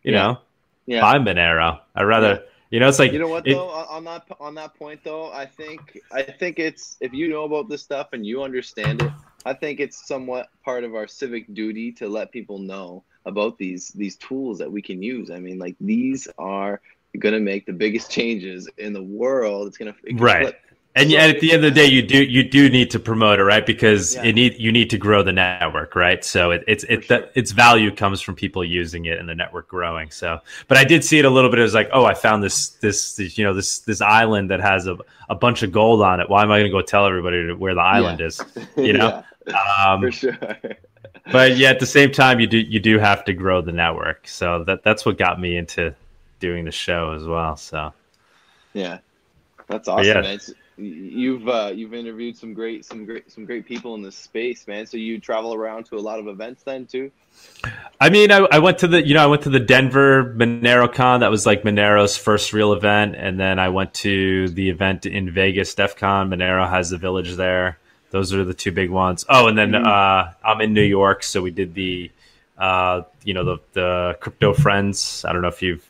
[0.05, 0.19] you Yeah.
[0.23, 0.39] know,
[0.87, 1.01] Yeah.
[1.01, 1.81] buy Monero.
[1.97, 2.51] I rather, Yeah.
[2.71, 5.01] you know, it's like you know what it- though on on that on that point
[5.03, 5.81] though i think
[6.13, 9.11] i think it's if you know about this stuff and you understand it
[9.45, 13.89] i think it's somewhat part of our civic duty to let people know about these
[14.03, 16.81] these tools that we can use i mean like these are
[17.19, 20.55] going to make the biggest changes in the world it's going to Right.
[20.95, 22.99] And So yet, at the end of the day, you do you do need to
[22.99, 23.67] promote it, right?
[23.67, 24.25] Because Yeah.
[24.25, 26.25] it need you need to grow the network, right?
[26.25, 27.19] So it, it's it sure.
[27.19, 30.11] the, its value comes from people using it and the network growing.
[30.11, 32.43] So, but I did see it a little bit It was like, oh, I found
[32.43, 34.97] this this, this you know this this island that has a,
[35.29, 36.31] a bunch of gold on it.
[36.31, 38.41] Why am I going to go tell everybody where the island is?
[38.77, 39.23] You know?
[39.47, 40.37] Yeah, Um, for sure
[41.31, 44.27] but yeah, at the same time, you do you do have to grow the network.
[44.29, 45.95] So that that's what got me into
[46.41, 47.57] doing the show as well.
[47.57, 47.93] So
[48.75, 48.99] Yeah,
[49.69, 50.21] that's awesome, yeah.
[50.21, 50.35] man.
[50.37, 54.67] It's, you've uh, you've interviewed some great some great some great people in this space,
[54.67, 54.87] man.
[54.87, 57.11] So you travel around to a lot of events then too.
[58.01, 61.21] I mean, I, I went to the, you know, I went to the Denver MoneroKon.
[61.21, 65.31] That was like Monero's first real event, and then I went to the event in
[65.31, 66.31] Vegas, DEF CON.
[66.31, 67.79] Monero has the village there.
[68.11, 69.25] Those are the two big ones.
[69.29, 69.87] Oh, and then Mhm.
[69.87, 72.11] uh, I'm in New York, so we did the,
[72.59, 75.25] uh, you know, the the Crypto Friends.
[75.27, 75.81] I don't know if you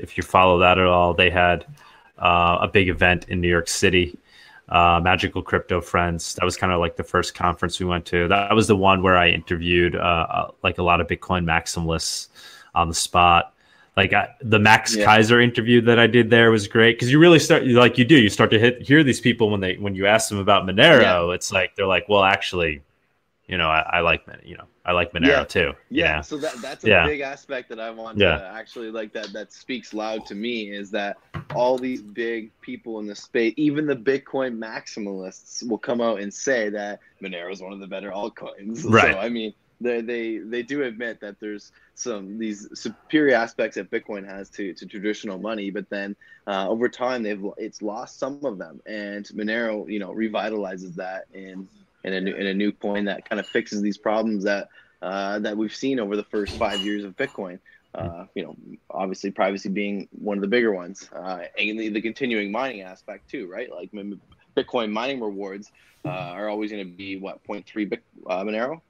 [0.00, 1.14] if you follow that at all.
[1.14, 1.64] They had
[2.18, 4.18] uh, a big event in New York City.
[4.68, 6.34] Uh, Magical Crypto Friends.
[6.34, 8.28] That was kind of like the first conference we went to.
[8.28, 12.28] That was the one where I interviewed uh, uh, like a lot of Bitcoin maximalists
[12.72, 13.52] on the spot.
[13.96, 15.06] Like I, the Max Yeah.
[15.06, 18.14] Keiser interview that I did there was great because you really start like you do
[18.14, 21.34] you start to hit hear these people when they when you ask them about Monero.
[21.34, 22.80] It's like they're like, well, actually,
[23.48, 25.44] you know, I, I like you know I like Monero Yeah.
[25.44, 25.72] too.
[25.90, 27.04] Yeah, so that that's a Yeah.
[27.06, 30.90] big aspect that I want to actually like that that speaks loud to me is
[30.92, 31.16] that
[31.54, 36.32] all these big people in the space, even the Bitcoin maximalists, will come out and
[36.32, 38.84] say that Monero is one of the better altcoins.
[38.88, 39.12] Right.
[39.12, 43.90] So I mean, they they they do admit that there's some these superior aspects that
[43.90, 46.16] Bitcoin has to to traditional money, but then
[46.46, 51.24] uh, over time they've it's lost some of them, and Monero you know revitalizes that
[51.34, 51.68] in
[52.04, 54.68] in a new in a new coin that kind of fixes these problems that
[55.02, 57.58] uh, that we've seen over the first five years of Bitcoin.
[57.92, 58.56] Uh, you know,
[58.88, 63.28] obviously privacy being one of the bigger ones, uh, and the, the continuing mining aspect
[63.28, 63.68] too, right?
[63.70, 63.90] Like
[64.56, 65.72] Bitcoin mining rewards
[66.04, 68.80] uh, are always going to be what 0.3 Bit uh, Monero,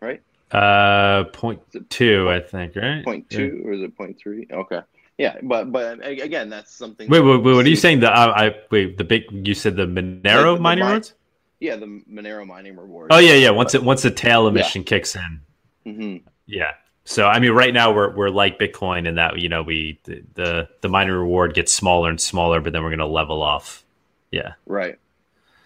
[0.00, 0.20] right?
[0.50, 3.02] Uh, point two, I think, right?
[3.02, 4.46] Point two or is it point three?
[4.52, 4.80] Okay,
[5.16, 7.08] yeah, but but again, that's something.
[7.08, 7.54] Wait, that wait, wait.
[7.54, 8.00] What are you saying?
[8.00, 8.98] The I, I wait.
[8.98, 9.24] The big.
[9.30, 11.14] You said the Monero Like mining mi- roads.
[11.62, 13.12] Yeah, the Monero mining reward.
[13.12, 13.50] Oh yeah, yeah.
[13.50, 15.40] Once it once the tail emission kicks in,
[15.84, 16.72] hmm yeah.
[17.04, 20.24] So I mean, right now we're we're like Bitcoin in that you know we the
[20.34, 23.84] the, the mining reward gets smaller and smaller, but then we're gonna level off.
[24.32, 24.54] Yeah.
[24.66, 24.98] Right,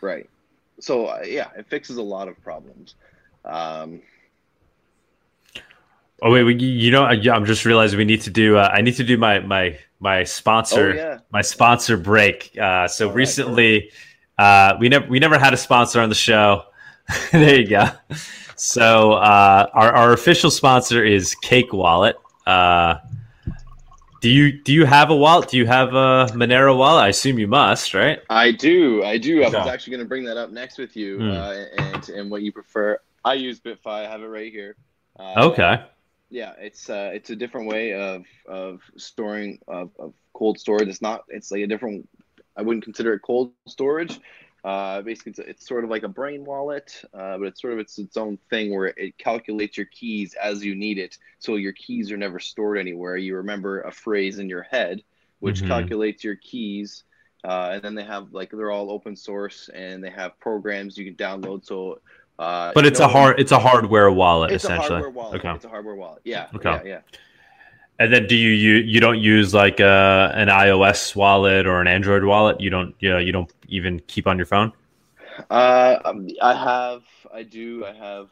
[0.02, 0.28] right.
[0.80, 2.94] So uh, yeah, it fixes a lot of problems.
[3.46, 4.02] Um,
[6.22, 8.56] Oh wait, we, you know, I, I'm just realizing we need to do.
[8.58, 12.54] Uh, I need to do my my my sponsor oh yeah, my sponsor break.
[12.60, 13.90] Uh, so All right, recently,
[14.38, 16.64] uh, we never we never had a sponsor on the show.
[17.32, 17.86] there you go.
[18.56, 22.16] So uh, our our official sponsor is Cake Wallet.
[22.46, 22.96] Uh,
[24.20, 25.48] do you do you have a wallet?
[25.50, 27.04] Do you have a Monero wallet?
[27.04, 28.18] I assume you must, right?
[28.30, 29.04] I do.
[29.04, 29.42] I do.
[29.42, 29.68] I was Okay.
[29.68, 32.98] actually going to bring that up next with you, uh, and and what you prefer.
[33.24, 33.86] I use BitFi.
[33.86, 34.76] I have it right here.
[35.18, 35.82] Uh, Okay.
[36.28, 40.88] Yeah, it's uh, it's a different way of of storing of, of cold storage.
[40.88, 41.24] It's not.
[41.28, 42.08] It's like a different.
[42.56, 44.18] I wouldn't consider it cold storage.
[44.64, 47.78] Uh, basically, it's, it's sort of like a brain wallet, uh, but it's sort of
[47.78, 51.16] it's its own thing where it calculates your keys as you need it.
[51.38, 53.16] So your keys are never stored anywhere.
[53.16, 55.02] You remember a phrase in your head,
[55.38, 55.68] which Mhm.
[55.68, 57.04] calculates your keys
[57.44, 61.04] Uh, and then they have like they're all open source and they have programs you
[61.04, 61.64] can download.
[61.64, 62.00] So,
[62.40, 64.88] uh, but it's no a hard it's a hardware wallet It's a essentially.
[64.88, 65.36] hardware wallet.
[65.44, 65.54] Okay.
[65.54, 66.22] It's a hardware wallet.
[66.24, 66.48] Yeah.
[66.56, 66.70] Okay.
[66.70, 66.82] Yeah.
[66.84, 67.00] Yeah.
[67.98, 71.86] And then do you you you don't use like a, an iOS wallet or an
[71.86, 72.60] Android wallet?
[72.60, 74.72] You don't you know, you don't even keep on your phone?
[75.50, 78.28] Uh, um, I have, I do, I have.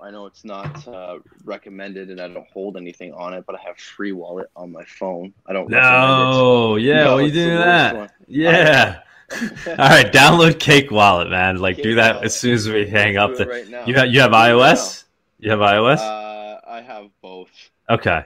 [0.00, 3.62] I know it's not uh, recommended, and I don't hold anything on it, but I
[3.62, 5.32] have free wallet on my phone.
[5.46, 5.70] I don't.
[5.70, 8.12] No, yeah, No, what are you doing that?
[8.26, 9.00] Yeah.
[9.32, 11.58] All right, download Cake Wallet, man.
[11.58, 12.26] Like do that Wallet.
[12.26, 13.36] as soon as we hang up.
[13.36, 13.86] The, right now.
[13.86, 15.04] you have you have Do iOS?
[15.38, 15.98] You have iOS?
[15.98, 17.48] Uh, I have both.
[17.88, 18.24] okay.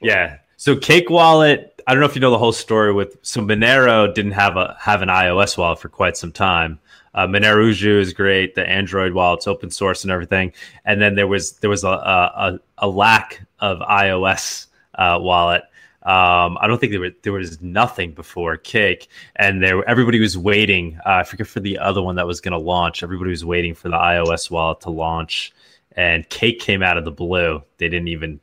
[0.00, 0.38] Yeah.
[0.56, 4.12] So Cake Wallet, I don't know if you know the whole story with so Monero
[4.12, 6.80] didn't have a have an iOS wallet for quite some time.
[7.14, 10.52] Uh, Monero is great, the Android wallet's open source and everything.
[10.84, 15.62] And then there was there was a a, a lack of iOS uh, wallet.
[16.02, 20.38] Um, I don't think there was there was nothing before Cake, and there everybody was
[20.38, 20.98] waiting.
[21.04, 23.02] Uh, I forget for the other one that was going to launch.
[23.02, 25.52] Everybody was waiting for the iOS wallet to launch,
[25.96, 27.62] and Cake came out of the blue.
[27.78, 28.40] They didn't even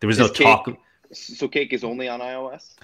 [0.00, 0.68] there was no Cake- talk.
[1.12, 2.74] So Cake is only on iOS.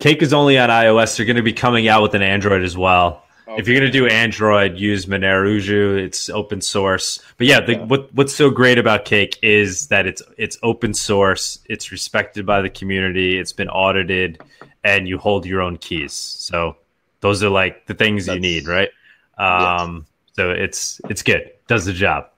[0.00, 1.16] Cake is only on iOS.
[1.16, 3.22] They're going to be coming out with an Android as well.
[3.46, 7.20] If you're going to do Android, use Monero It's open source.
[7.36, 7.84] But yeah, the, Yeah.
[7.84, 11.58] what what's so great about Cake is that it's it's open source.
[11.68, 13.38] It's respected by the community.
[13.38, 14.40] It's been audited,
[14.82, 16.14] and you hold your own keys.
[16.14, 16.76] So
[17.20, 18.88] those are like the things you need, right?
[19.38, 21.50] Um, So it's it's good.
[21.68, 22.30] Does the job.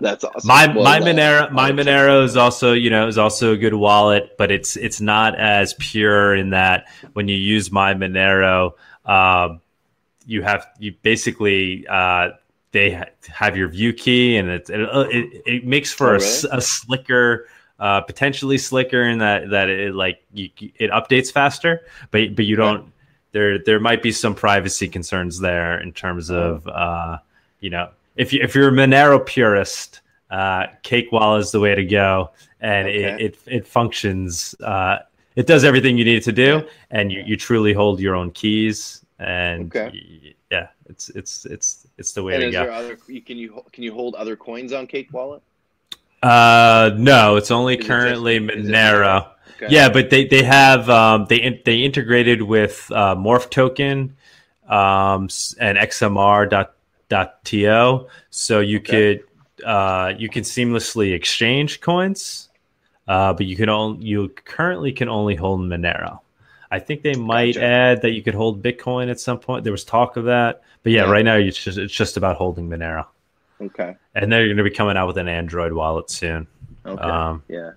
[0.00, 0.46] That's awesome.
[0.46, 4.36] My Well, my uh, Monero MyMonero is also you know is also a good wallet,
[4.38, 8.72] but it's it's not as pure in that when you use MyMonero,
[9.04, 9.48] uh,
[10.26, 12.30] you have you basically uh,
[12.70, 16.18] they ha- have your view key and it it, it, it makes for Oh,
[16.52, 17.48] a a, slicker.
[17.80, 22.56] Uh, potentially slicker in that that it like you, it updates faster, but but you
[22.56, 22.92] don't.
[23.30, 26.36] There there might be some privacy concerns there in terms Oh.
[26.54, 27.18] of uh,
[27.60, 30.00] you know if you if you're a Monero purist,
[30.30, 33.24] uh, Cake Wallet is the way to go, and it, Okay.
[33.24, 34.54] it it functions.
[34.62, 34.98] Uh,
[35.36, 38.30] it does everything you need it to do, and you, you truly hold your own
[38.32, 39.04] keys.
[39.20, 40.34] And Okay.
[40.50, 42.62] yeah, it's it's it's it's the way And to go.
[42.64, 42.96] there other?
[42.96, 45.42] Can you can you hold other coins on Cake Wallet?
[46.22, 49.28] Uh, no, it's only Is it just- currently it Monero.
[49.56, 49.66] Okay.
[49.74, 54.10] Yeah, but they they have um, they they integrated with uh, MorphToken
[54.68, 55.28] um,
[55.60, 56.74] and XMR dot
[57.10, 59.16] to, so you Okay.
[59.16, 62.48] could uh, you can seamlessly exchange coins,
[63.08, 66.20] uh, but you can only you currently can only hold Monero.
[66.70, 67.64] I think they might Gotcha.
[67.66, 69.64] add that you could hold Bitcoin at some point.
[69.64, 71.10] There was talk of that, but yeah, Yeah.
[71.10, 73.06] right now it's just it's just about holding Monero,
[73.60, 73.96] Okay.
[74.14, 76.46] and they're going to be coming out with an Android wallet soon.
[76.86, 77.02] Okay.
[77.02, 77.72] Um, yeah.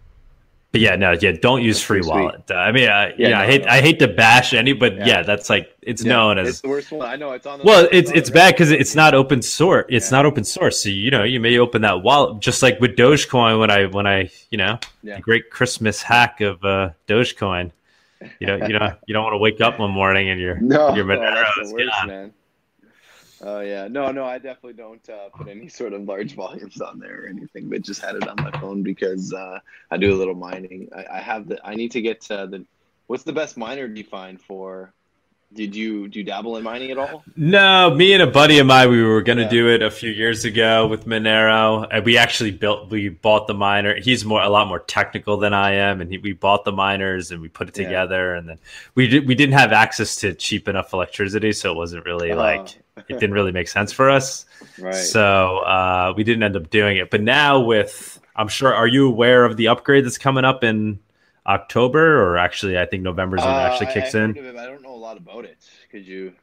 [0.72, 2.10] But yeah, no, yeah, don't use That's free sweet.
[2.10, 2.50] wallet.
[2.50, 3.72] Uh, I mean, I, yeah, Yeah, I hate no.
[3.72, 5.22] I hate to bash any, but yeah, Yeah.
[5.24, 7.08] that's like it's Yeah, known It's as the worst one.
[7.08, 7.60] I know it's on.
[7.60, 9.86] The well, it's it's bad because it's not open source.
[9.90, 12.96] It's not open source, so you know you may open that wallet just like with
[12.96, 17.72] Dogecoin when I when I you know the great Christmas hack of uh, Dogecoin.
[18.40, 20.96] You know you know you don't want to wake up one morning and you're No,
[20.96, 22.08] your no, Monero that's is gone.
[22.08, 22.34] man.
[23.44, 27.00] Oh yeah, no, no, I definitely don't uh, put any sort of large volumes on
[27.00, 30.18] there or anything, but just had it on my phone because uh, I do a
[30.18, 30.90] little mining.
[30.96, 31.60] I, I have the.
[31.66, 32.66] I need to get uh, the.
[33.08, 34.94] What's the best miner do you find for?
[35.54, 37.24] Did you do you dabble in mining at all?
[37.36, 39.50] No, me and a buddy of mine, we were going to Yeah.
[39.50, 43.54] do it a few years ago with Monero, and we actually built, we bought the
[43.54, 44.00] miner.
[44.00, 47.32] He's more a lot more technical than I am, and he, we bought the miners
[47.32, 47.86] and we put it Yeah.
[47.86, 48.60] together, and then
[48.96, 52.38] we did, we didn't have access to cheap enough electricity, so it wasn't really Oh.
[52.38, 54.46] like it didn't really make sense for us.
[54.80, 54.94] Right.
[54.94, 57.10] So uh, we didn't end up doing it.
[57.10, 61.00] But now with, I'm sure, are you aware of the upgrade that's coming up in
[61.48, 64.38] October, or actually, I think November is when it Uh, actually kicks I in.
[64.38, 65.58] it, I don't know a lot about it.
[65.92, 66.34] Could you?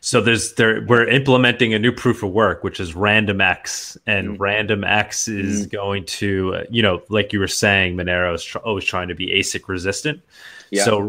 [0.00, 4.68] So there's there we're implementing a new proof of work, which is RandomX and Mm.
[4.68, 8.84] RandomX is going to, uh, you know, like you were saying, Monero is tr- always
[8.84, 10.20] trying to be ASIC resistant.
[10.70, 10.84] Yeah.
[10.84, 11.00] So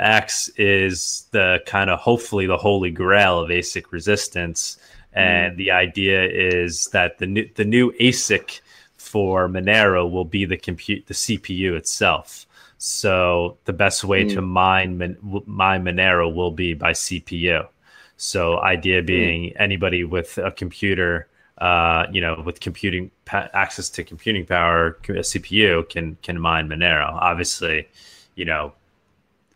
[0.00, 4.78] X is the kind of hopefully the holy grail of ASIC resistance,
[5.12, 5.56] and mm.
[5.56, 8.60] the idea is that the new the new ASIC
[8.96, 12.46] for Monero will be the compute the CPU itself.
[12.78, 14.46] So the best way to mm.
[14.46, 15.16] mine
[15.46, 17.68] mine Monero will be by CPU.
[18.16, 19.06] So idea mm.
[19.06, 24.98] being anybody with a computer, uh, you know, with computing pa- access to computing power,
[25.08, 27.12] a CPU can can mine Monero.
[27.12, 27.88] Obviously,
[28.34, 28.72] you know,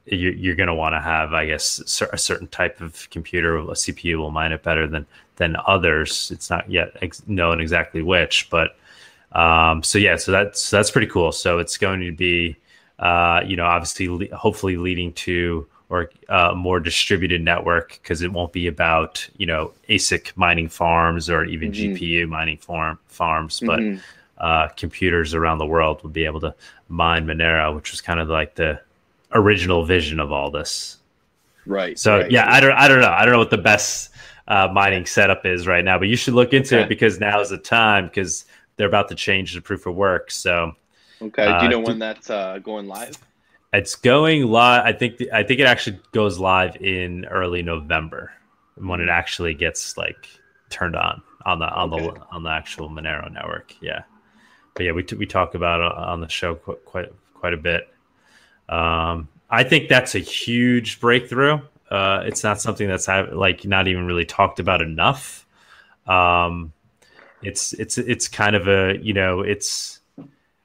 [0.07, 3.59] you, you're going to want to have, I guess, a certain type of computer.
[3.59, 6.31] A CPU will mine it better than than others.
[6.31, 8.77] It's not yet ex- known exactly which, but
[9.33, 11.33] um, so yeah, so that's that's pretty cool.
[11.33, 12.57] So it's going to be,
[12.99, 18.33] uh, you know, obviously, le- hopefully leading to or a more distributed network because it
[18.33, 21.95] won't be about you know ASIC mining farms or even mm-hmm.
[21.95, 24.01] GPU mining farm farms, but mm-hmm.
[24.39, 26.55] uh, computers around the world will be able to
[26.89, 28.81] mine Monero, which was kind of like the
[29.37, 30.99] original vision of all this.
[31.67, 31.99] Right.
[31.99, 32.31] So right.
[32.31, 33.11] yeah, I don't I don't know.
[33.11, 34.11] I don't know what the best
[34.49, 36.85] uh, mining setup is right now, but you should look into okay.
[36.85, 38.45] it because now is the time because
[38.77, 40.31] they're about to change the proof of work.
[40.31, 40.73] So
[41.21, 43.19] okay, do you uh, know when that's uh, going live?
[43.73, 44.85] It's going live.
[44.85, 45.21] I think.
[45.33, 48.33] I think it actually goes live in early November
[48.77, 50.29] when it actually gets like
[50.71, 52.07] turned on on the on okay.
[52.07, 53.75] the on the actual Monero network.
[53.81, 54.03] Yeah,
[54.75, 57.59] but yeah, we t- we talk about it on the show quite quite, quite a
[57.59, 57.89] bit.
[58.69, 61.61] Um, I think that's a huge breakthrough.
[61.91, 65.47] Uh, it's not something that's like not even really talked about enough.
[66.07, 66.73] Um,
[67.43, 70.01] it's it's it's kind of a you know it's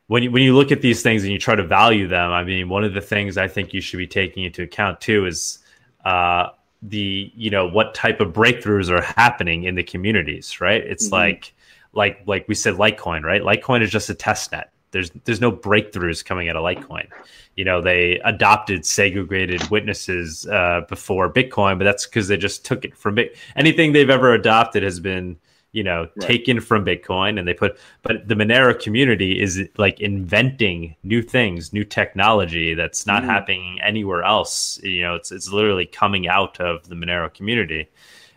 [0.07, 2.31] when you when you look at these things and you try to value them.
[2.31, 5.25] I mean, one of the things I think you should be taking into account too
[5.25, 5.59] is
[6.03, 6.49] uh,
[6.81, 10.59] the you know what type of breakthroughs are happening in the communities.
[10.59, 10.83] Right?
[10.83, 11.15] It's mm-hmm.
[11.15, 11.53] like
[11.93, 13.23] like like we said, Litecoin.
[13.23, 13.41] Right?
[13.41, 14.70] Litecoin is just a test net.
[14.91, 17.07] There's there's no breakthroughs coming out of Litecoin
[17.55, 22.85] you know they adopted segregated witnesses uh, before Bitcoin, but that's because they just took
[22.85, 23.37] it from Bit.
[23.55, 25.37] Anything they've ever adopted has been
[25.73, 26.27] you know right.
[26.27, 27.77] taken from Bitcoin, and they put.
[28.03, 33.25] But the Monero community is like inventing new things, new technology that's not mm.
[33.25, 34.79] happening anywhere else.
[34.81, 37.89] You know, it's it's literally coming out of the Monero community,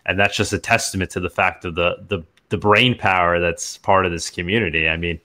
[0.07, 3.79] and that's just a testament to the fact of the the the brain power that's
[3.79, 4.89] part of this community.
[4.89, 5.21] I mean,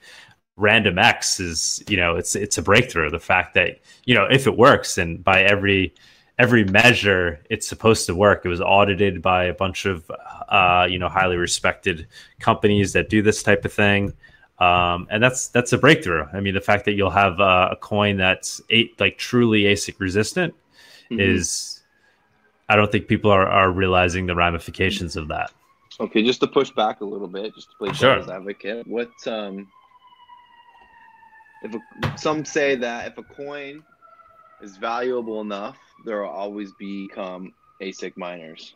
[0.60, 3.10] RandomX is you know it's it's a breakthrough.
[3.10, 5.94] The fact that you know if it works and by every
[6.40, 8.46] every measure it's supposed to work.
[8.46, 10.10] It was audited by a bunch of
[10.48, 12.08] uh, you know highly respected
[12.40, 14.14] companies that do this type of thing.
[14.60, 16.26] Um, and that's that's a breakthrough.
[16.34, 20.00] I mean, the fact that you'll have uh, a coin that's eight, like truly ASIC
[20.00, 20.54] resistant
[21.10, 21.20] mm-hmm.
[21.20, 21.82] is,
[22.68, 25.52] I don't think people are, are realizing the ramifications of that.
[26.02, 28.36] Okay, just to push back a little bit, just to play devil's sure.
[28.36, 29.68] advocate, what um,
[31.64, 33.84] if a, some say that if a coin
[34.62, 38.76] is valuable enough, there will always become ASIC miners.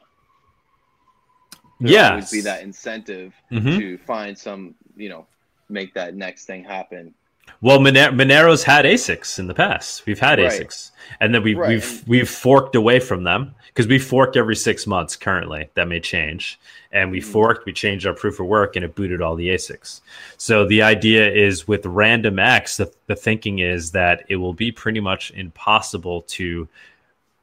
[1.79, 3.77] Yeah, always be that incentive mm-hmm.
[3.77, 5.27] to find some, you know,
[5.69, 7.13] make that next thing happen.
[7.61, 10.05] Well, Monero's had ASICs in the past.
[10.05, 10.51] We've had right.
[10.51, 10.91] ASICs,
[11.21, 11.69] and then we've right.
[11.69, 15.69] we've we've forked away from them because we fork every six months currently.
[15.75, 16.59] That may change,
[16.91, 17.31] and we mm-hmm.
[17.31, 20.01] forked, we changed our proof of work, and it booted all the ASICs.
[20.35, 24.99] So the idea is with RandomX, the, the thinking is that it will be pretty
[24.99, 26.67] much impossible to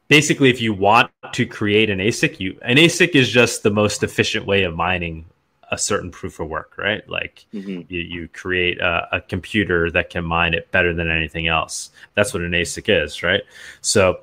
[0.07, 4.03] basically if you want to create an ASIC, you an ASIC is just the most
[4.03, 5.25] efficient way of mining
[5.71, 7.07] a certain proof of work, right?
[7.09, 7.81] Like mm-hmm.
[7.87, 11.91] you, you create a, a, computer that can mine it better than anything else.
[12.13, 13.41] That's what an ASIC is, right?
[13.79, 14.19] So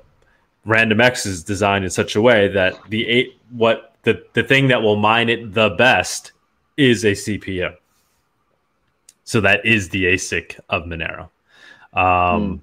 [0.67, 4.81] RandomX is designed in such a way that the eight what the, the thing that
[4.81, 6.33] will mine it the best
[6.77, 7.75] is a CPU.
[9.23, 11.29] So that is the ASIC of Monero.
[11.93, 12.59] Um, mm.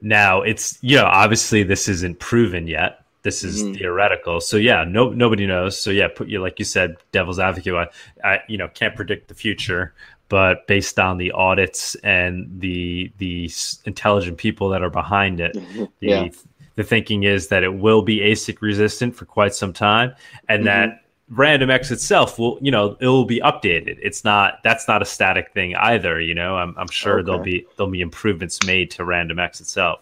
[0.00, 3.04] Now it's you know obviously this isn't proven yet.
[3.22, 3.74] This is mm-hmm.
[3.74, 4.40] theoretical.
[4.40, 5.80] So yeah, no nobody knows.
[5.80, 7.74] So yeah, put you like you said, devil's advocate.
[7.74, 7.88] I,
[8.24, 9.94] I you know can't predict the future,
[10.28, 13.50] but based on the audits and the the
[13.84, 15.56] intelligent people that are behind it,
[16.00, 16.24] yeah.
[16.24, 16.36] the
[16.76, 20.14] the thinking is that it will be ASIC resistant for quite some time,
[20.48, 20.90] and mm-hmm.
[20.90, 21.02] that
[21.32, 23.98] RandomX itself will, you know, it will be updated.
[24.00, 26.20] It's not that's not a static thing either.
[26.20, 27.26] You know, I'm, I'm sure okay.
[27.26, 30.00] there'll be there'll be improvements made to RandomX itself.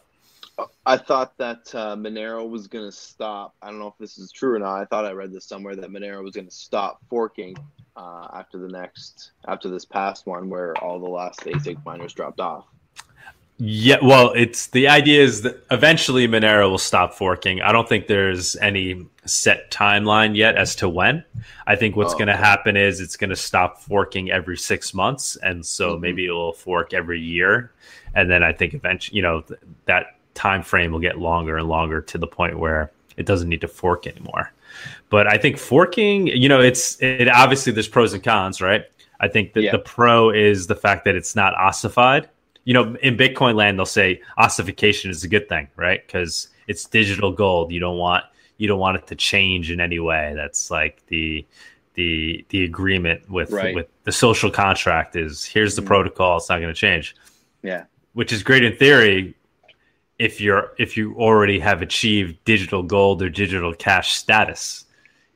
[0.87, 3.55] I thought that uh, Monero was going to stop.
[3.61, 4.81] I don't know if this is true or not.
[4.81, 7.57] I thought I read this somewhere that Monero was going to stop forking
[7.97, 12.41] uh, after the next after this past one, where all the last ASIC miners dropped
[12.41, 12.67] off.
[13.59, 17.63] Yeah, well, it's the idea is that eventually Monero will stop forking.
[17.63, 21.25] I don't think there's any set timeline yet as to when.
[21.67, 24.93] I think what's oh, going to happen is it's going to stop forking every six
[24.93, 26.03] months, and so mm-hmm.
[26.03, 27.73] maybe it will fork every year,
[28.15, 31.69] and then I think eventually, you know, th- that time frame will get longer and
[31.69, 34.53] longer to the point where it doesn't need to fork anymore.
[35.09, 38.85] But I think forking, you know, it's it obviously there's pros and cons, right?
[39.19, 39.73] I think that yeah.
[39.73, 42.29] the pro is the fact that it's not ossified
[42.67, 46.05] you know, in Bitcoin land, they'll say ossification is a good thing, right?
[46.05, 47.73] Because it's digital gold.
[47.73, 48.25] You don't want
[48.59, 50.35] you don't want it to change in any way.
[50.37, 51.47] That's like the
[51.95, 53.75] the the agreement with right.
[53.75, 55.89] with the social contract is here's the mm-hmm.
[55.89, 56.39] protocol.
[56.39, 57.15] It's not going to change.
[57.63, 57.85] Yeah,
[58.15, 59.37] which is great in theory
[60.19, 64.85] if you're if you already have achieved digital gold or digital cash status.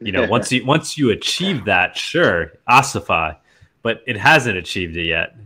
[0.01, 3.35] You know, once you once you achieve that, sure, ossify,
[3.83, 5.37] but it hasn't achieved it yet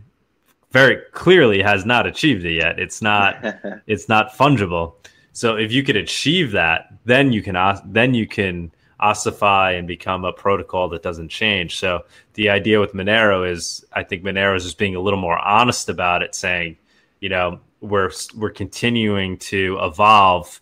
[0.75, 2.77] very clearly has not achieved it yet.
[2.77, 3.37] It's not
[3.87, 4.95] it's not fungible.
[5.31, 7.55] So if you could achieve that, then you can
[7.85, 11.77] then you can ossify and become a protocol that doesn't change.
[11.77, 15.37] So the idea with Monero is, I think Monero is just being a little more
[15.37, 16.77] honest about it, saying,
[17.21, 20.61] you know, we're we're continuing to evolve,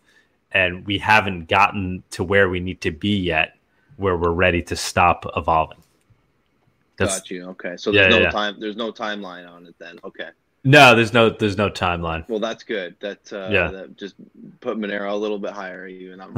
[0.52, 3.58] and we haven't gotten to where we need to be yet,
[3.98, 5.84] where we're ready to stop evolving.
[6.98, 7.46] That's, Got you.
[7.50, 8.32] Okay, so there's yeah, no yeah.
[8.32, 8.60] time.
[8.60, 10.00] There's no timeline on it then.
[10.04, 10.30] Okay.
[10.66, 12.28] No, there's no there's no timeline.
[12.30, 12.96] Well, that's good.
[13.02, 14.16] That uh, yeah, that just
[14.62, 15.88] put Monero a little bit higher.
[15.88, 16.20] Even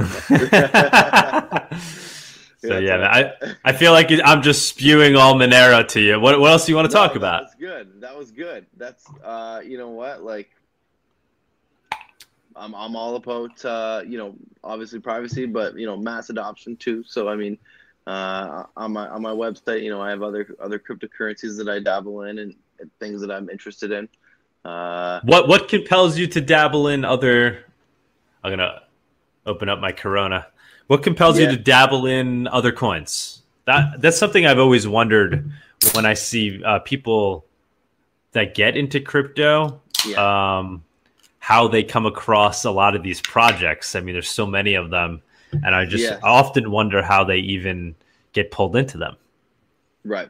[2.58, 3.34] so yeah, man, I
[3.64, 6.20] I feel like I'm just spewing all Monero to you.
[6.20, 7.44] What what else do you want to no, talk about?
[7.44, 8.02] That's good.
[8.02, 8.66] That was good.
[8.78, 10.55] That's uh, you know what, like.
[12.56, 17.04] I'm, I'm all about uh, you know obviously privacy, but you know mass adoption too.
[17.06, 17.58] So I mean,
[18.08, 21.80] uh, on my on my website, you know, I have other other cryptocurrencies that I
[21.80, 24.08] dabble in and, and things that I'm interested in.
[24.64, 27.66] Uh, what what compels you to dabble in other?
[28.44, 28.82] I'm gonna
[29.46, 30.48] open up my Corona.
[30.88, 31.50] What compels yeah.
[31.50, 33.42] you to dabble in other coins?
[33.66, 35.52] That that's something I've always wondered
[35.94, 37.46] when I see uh, people
[38.32, 39.82] that get into crypto.
[40.06, 40.58] Yeah.
[40.60, 40.84] Um,
[41.46, 43.96] how they come across a lot of these projects.
[43.96, 45.22] I mean, there's so many of them
[45.64, 46.20] and I just yeah.
[46.24, 47.96] Often wonder how they even
[48.34, 49.16] get pulled into them.
[50.04, 50.30] Right.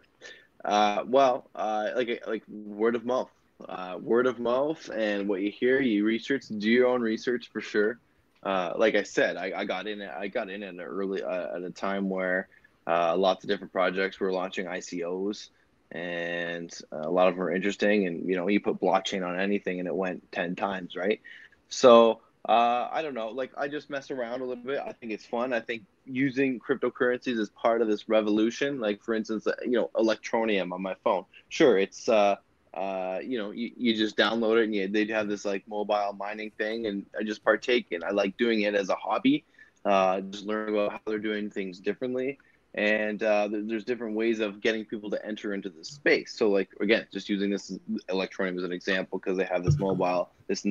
[0.64, 3.30] Uh, well, uh, like like word of mouth,
[3.68, 7.62] uh, word of mouth, and what you hear, you research, do your own research for
[7.62, 8.00] sure.
[8.44, 10.02] Uh, like I said, I, I, got in.
[10.02, 12.48] I got in at an early uh, at a time where
[12.88, 15.50] uh, lots of different projects were launching ICOs,
[15.92, 18.08] and a lot of them are interesting.
[18.08, 21.22] And you know, you put blockchain on anything, and it went ten times, right?
[21.70, 23.30] So uh, I don't know.
[23.30, 24.80] Like I just mess around a little bit.
[24.86, 25.54] I think it's fun.
[25.54, 28.80] I think using cryptocurrencies as part of this revolution.
[28.80, 31.26] Like for instance, uh, you know, Electroneum on my phone.
[31.50, 32.36] Sure, it's uh,
[32.76, 36.14] uh, you know, you, you just download it and you, they'd have this like mobile
[36.20, 38.04] mining thing, and I just partake in.
[38.04, 39.46] I like doing it as a hobby.
[39.86, 42.38] Uh, just learn about how they're doing things differently,
[42.76, 46.34] and uh, there's different ways of getting people to enter into this space.
[46.38, 47.78] So like again, just using this
[48.10, 50.66] Electroneum as an example because they have this mobile this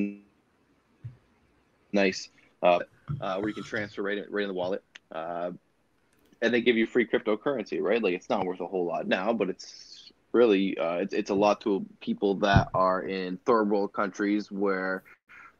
[1.92, 2.28] nice
[2.62, 2.80] uh,
[3.20, 4.82] uh, where you can transfer right in, right in the wallet.
[5.10, 5.52] Uh,
[6.42, 8.02] and they give you free cryptocurrency, right?
[8.02, 11.34] Like it's not worth a whole lot now, but it's really uh, it's, it's a
[11.34, 15.04] lot to people that are in third world countries where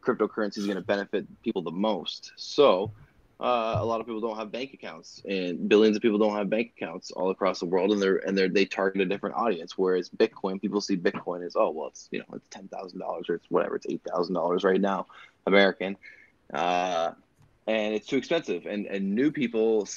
[0.03, 2.33] cryptocurrency is going to benefit people the most.
[2.37, 2.91] So
[3.41, 6.49] uh, a lot of people don't have bank accounts, and billions of people don't have
[6.49, 9.77] bank accounts all across the world, and they're and they're they target a different audience.
[9.77, 13.29] Whereas Bitcoin, people see Bitcoin as oh well, it's you know it's ten thousand dollars
[13.29, 15.07] or it's whatever, it's eight thousand dollars right now,
[15.47, 15.97] American,
[16.53, 17.13] uh,
[17.67, 18.67] and it's too expensive.
[18.67, 19.89] And and new people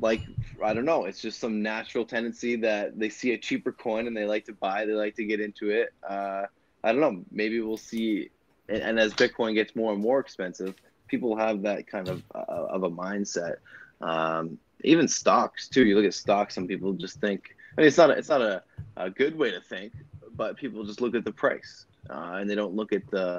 [0.00, 0.22] like
[0.62, 4.16] I don't know, it's just some natural tendency that they see a cheaper coin and
[4.16, 5.92] they like to buy, they like to get into it.
[6.08, 6.44] Uh,
[6.82, 8.30] I don't know, maybe we'll see.
[8.68, 10.74] And, and, as Bitcoin gets more and more expensive,
[11.08, 13.56] people have that kind of uh, of a mindset.
[14.00, 15.84] Um, even stocks too.
[15.84, 17.56] You look at stocks, some people just think.
[17.76, 18.62] I mean, it's not a, it's not a,
[18.96, 19.92] a good way to think,
[20.36, 23.36] but people just look at the price uh, and they don't look at the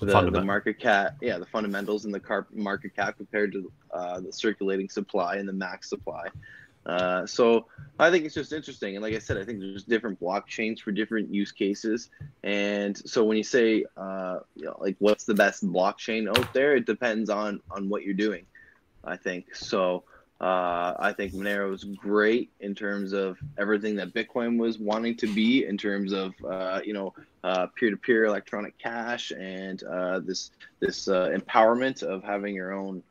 [0.00, 4.20] the, the, market cap, yeah, the fundamentals in the car market cap compared to uh,
[4.20, 6.26] the circulating supply and the max supply.
[6.86, 7.66] Uh, so
[7.98, 10.92] I think it's just interesting, and like I said, I think there's different blockchains for
[10.92, 12.10] different use cases.
[12.44, 16.76] And so when you say, uh, you know, like what's the best blockchain out there,
[16.76, 18.46] it depends on on what you're doing.
[19.04, 20.04] I think so.
[20.38, 25.26] Uh, I think Monero is great in terms of everything that Bitcoin was wanting to
[25.34, 31.08] be in terms of uh, you know uh, peer-to-peer electronic cash and uh, this this
[31.08, 33.02] uh, empowerment of having your own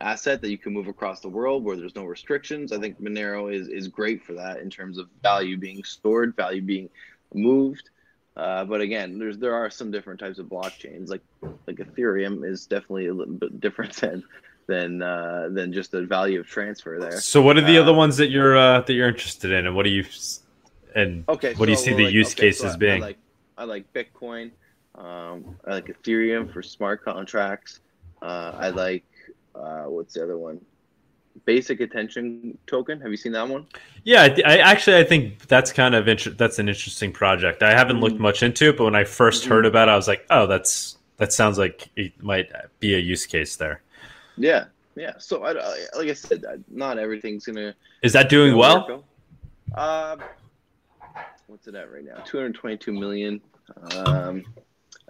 [0.00, 2.72] asset that you can move across the world where there's no restrictions.
[2.72, 6.62] I think Monero is is great for that in terms of value being stored, value
[6.62, 6.88] being
[7.34, 7.90] moved.
[8.36, 11.08] Uh, but again, there's there are some different types of blockchains.
[11.08, 11.22] Like
[11.66, 14.22] like Ethereum is definitely a little bit different than
[14.66, 17.20] than uh, than just the value of transfer there.
[17.20, 19.74] So, what are the uh, other ones that you're uh, that you're interested in, and
[19.74, 20.04] what do you
[20.94, 21.54] and okay?
[21.54, 23.02] What so, do you see the like, use okay, cases so being?
[23.02, 23.18] I like
[23.56, 24.50] I like Bitcoin.
[24.94, 27.80] Um, I like Ethereum for smart contracts.
[28.22, 29.04] Uh, I like
[29.58, 30.60] uh, what's the other one?
[31.44, 33.00] Basic attention token.
[33.00, 33.66] Have you seen that one?
[34.04, 37.62] Yeah, I, I actually I think that's kind of inter- that's an interesting project.
[37.62, 38.04] I haven't mm-hmm.
[38.04, 39.50] looked much into it, but when I 1st mm-hmm.
[39.50, 42.50] heard about it, I was like, oh, that's that sounds like it might
[42.80, 43.82] be a use case there.
[44.36, 45.12] Yeah, yeah.
[45.18, 45.52] So I,
[45.96, 47.74] like I said, not everything's gonna.
[48.02, 49.04] Is that doing well?
[49.74, 50.16] Uh,
[51.46, 52.22] what's it at right now?
[52.24, 53.40] Two hundred twenty-two million.
[53.94, 54.44] Um,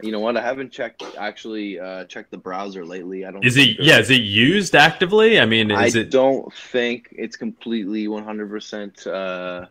[0.02, 0.36] you know what?
[0.36, 3.24] I haven't checked actually uh, checked the browser lately.
[3.24, 3.44] I don't.
[3.44, 3.98] Is it yeah?
[3.98, 5.40] Is it used actively?
[5.40, 6.10] I mean, is I it?
[6.10, 9.06] don't think it's completely one hundred percent.
[9.06, 9.66] Uh,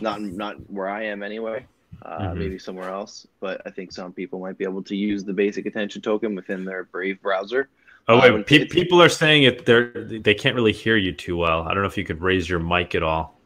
[0.00, 1.66] not not where I am anyway.
[2.04, 2.36] uh, Mhm.
[2.38, 3.26] maybe somewhere else.
[3.40, 6.64] But I think some people might be able to use the basic attention token within
[6.64, 7.68] their Brave browser.
[8.08, 9.64] Oh wait, when pe- people are saying it.
[9.66, 11.62] They're they can't really hear you too well.
[11.62, 13.38] I don't know if you could raise your mic at all.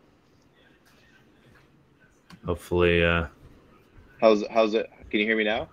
[2.45, 3.27] Hopefully, uh,
[4.21, 4.89] How's how's it?
[5.11, 5.69] Can you hear me now?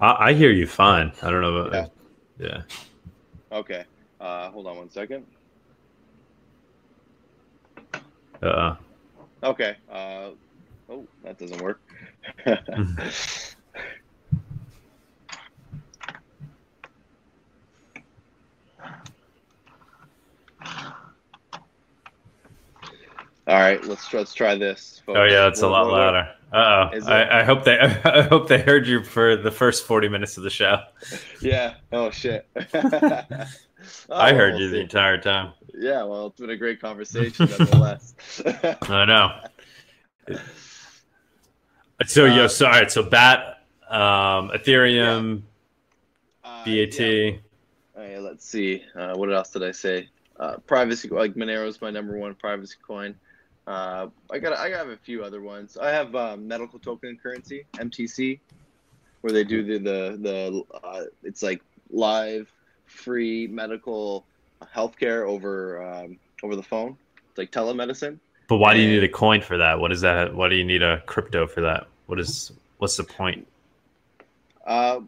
[0.00, 1.12] I, I hear you fine.
[1.22, 1.56] I don't know.
[1.56, 1.90] About,
[2.38, 2.46] Yeah.
[2.46, 2.62] yeah.
[3.56, 3.84] Okay.
[4.20, 5.26] Uh, hold on one second.
[8.42, 8.76] Uh,
[9.42, 9.74] Okay.
[9.90, 10.30] Uh,
[10.90, 11.80] oh, that doesn't work.
[23.46, 25.02] All right, let's let's try this.
[25.04, 25.18] folks.
[25.18, 26.28] oh yeah, it's a lot louder.
[26.52, 27.06] Uh oh.
[27.06, 30.42] I, I hope they I hope they heard you for the first forty minutes of
[30.42, 30.80] the show.
[31.40, 31.74] Yeah.
[31.92, 32.48] Oh shit.
[34.10, 35.52] I Oh, heard we'll you the entire time.
[35.74, 36.02] Yeah.
[36.04, 38.14] Well, it's been a great conversation, nonetheless.
[38.88, 39.40] I know.
[42.06, 45.42] So Uh, yo, so all right, so Bat, um, Ethereum,
[46.44, 46.98] Uh, BAT.
[46.98, 47.38] yeah.
[47.94, 48.84] Hey, let's see.
[48.94, 50.08] Uh, what else did I say?
[50.38, 53.14] Uh, privacy, like Monero is my number one privacy coin.
[53.70, 55.76] Uh, I got I have a few other ones.
[55.76, 58.40] I have uh, medical token currency (MTC),
[59.20, 62.52] where they do the the the uh, it's like live
[62.86, 64.26] free medical
[64.74, 66.96] healthcare over um, over the phone.
[67.28, 68.18] It's like telemedicine.
[68.48, 69.78] But why do you need a coin for that?
[69.78, 70.34] What is that?
[70.34, 71.86] Why do you need a crypto for that?
[72.06, 73.46] What is what's the point?
[74.66, 75.02] Uh,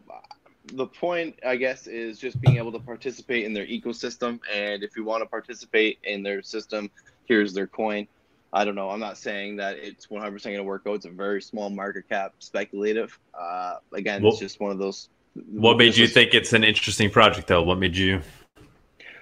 [0.71, 4.39] the point, I guess, is just being able to participate in their ecosystem.
[4.49, 6.89] And if you want to participate in their system,
[7.25, 8.07] here's their coin.
[8.53, 8.91] I don't know.
[8.91, 10.93] I'm not saying that it's 100% going to work out.
[10.95, 13.17] It's a very small market cap, speculative.
[13.33, 15.09] Uh, again, What- it's just one of those.
[15.51, 17.63] What made you was- think it's an interesting project, though?
[17.63, 18.21] What made you?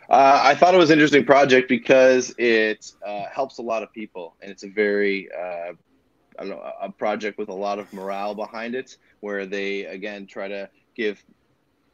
[0.09, 3.93] Uh, I thought it was an interesting project because it uh, helps a lot of
[3.93, 5.71] people, and it's a very, uh,
[6.37, 9.85] I don't know, a a project with a lot of morale behind it, where they
[9.85, 11.23] again try to give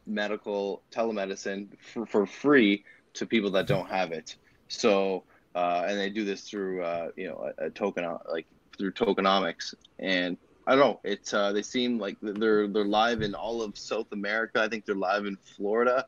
[0.07, 2.83] medical telemedicine for, for free
[3.13, 4.35] to people that don't have it.
[4.67, 5.23] So,
[5.57, 8.03] uh, and they do this through, uh, you know, a, a token,
[8.35, 8.47] like
[8.77, 10.37] through tokenomics, and
[10.67, 10.99] I don't know.
[11.03, 14.61] It's uh, they seem like they're they're live in all of South America.
[14.65, 16.05] I think they're live in Florida.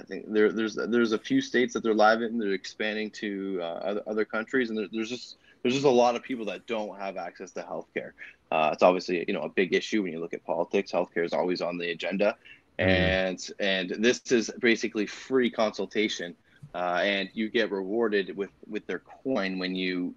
[0.00, 2.38] I think there, there's there's a few states that they're live in.
[2.38, 6.14] They're expanding to uh, other, other countries, and there, there's just there's just a lot
[6.16, 8.12] of people that don't have access to healthcare.
[8.52, 10.92] Uh, it's obviously you know a big issue when you look at politics.
[10.92, 12.36] Healthcare is always on the agenda,
[12.78, 12.84] Mhm.
[12.88, 16.34] and and this is basically free consultation,
[16.74, 20.14] uh, and you get rewarded with with their coin when you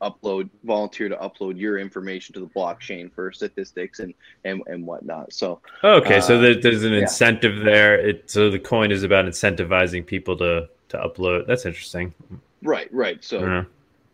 [0.00, 5.32] upload volunteer to upload your information to the blockchain for statistics and and, and whatnot.
[5.32, 7.00] So Okay, so Uh, there, there's an yeah.
[7.00, 7.98] incentive there.
[7.98, 11.46] It so the coin is about incentivizing people to to upload.
[11.46, 12.14] That's interesting.
[12.62, 13.22] right, right.
[13.24, 13.40] So.
[13.40, 13.64] Yeah.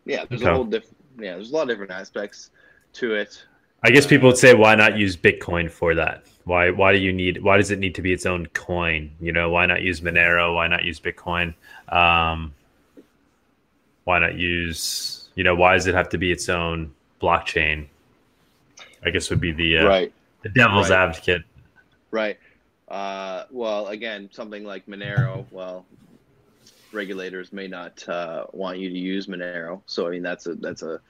[0.07, 0.51] yeah there's Okay.
[0.51, 2.51] a whole different yeah there's a lot of different aspects
[2.95, 3.45] to it
[3.85, 6.25] I guess people would say, why not use Bitcoin for that?
[6.45, 7.43] Why why do you need?
[7.43, 9.11] Why does it need to be its own coin?
[9.21, 10.55] You know, why not use Monero?
[10.55, 11.55] Why not use Bitcoin?
[11.89, 12.55] Um,
[14.05, 15.29] why not use?
[15.35, 17.87] You know, why does it have to be its own blockchain?
[19.05, 20.13] I guess would be the uh, right
[20.43, 20.99] the devil's Right.
[20.99, 21.43] advocate.
[22.11, 22.39] right
[22.89, 25.85] uh, well again something like monero well
[26.93, 30.83] regulators may not uh, want you to use monero so i mean that's a that's
[30.83, 31.01] a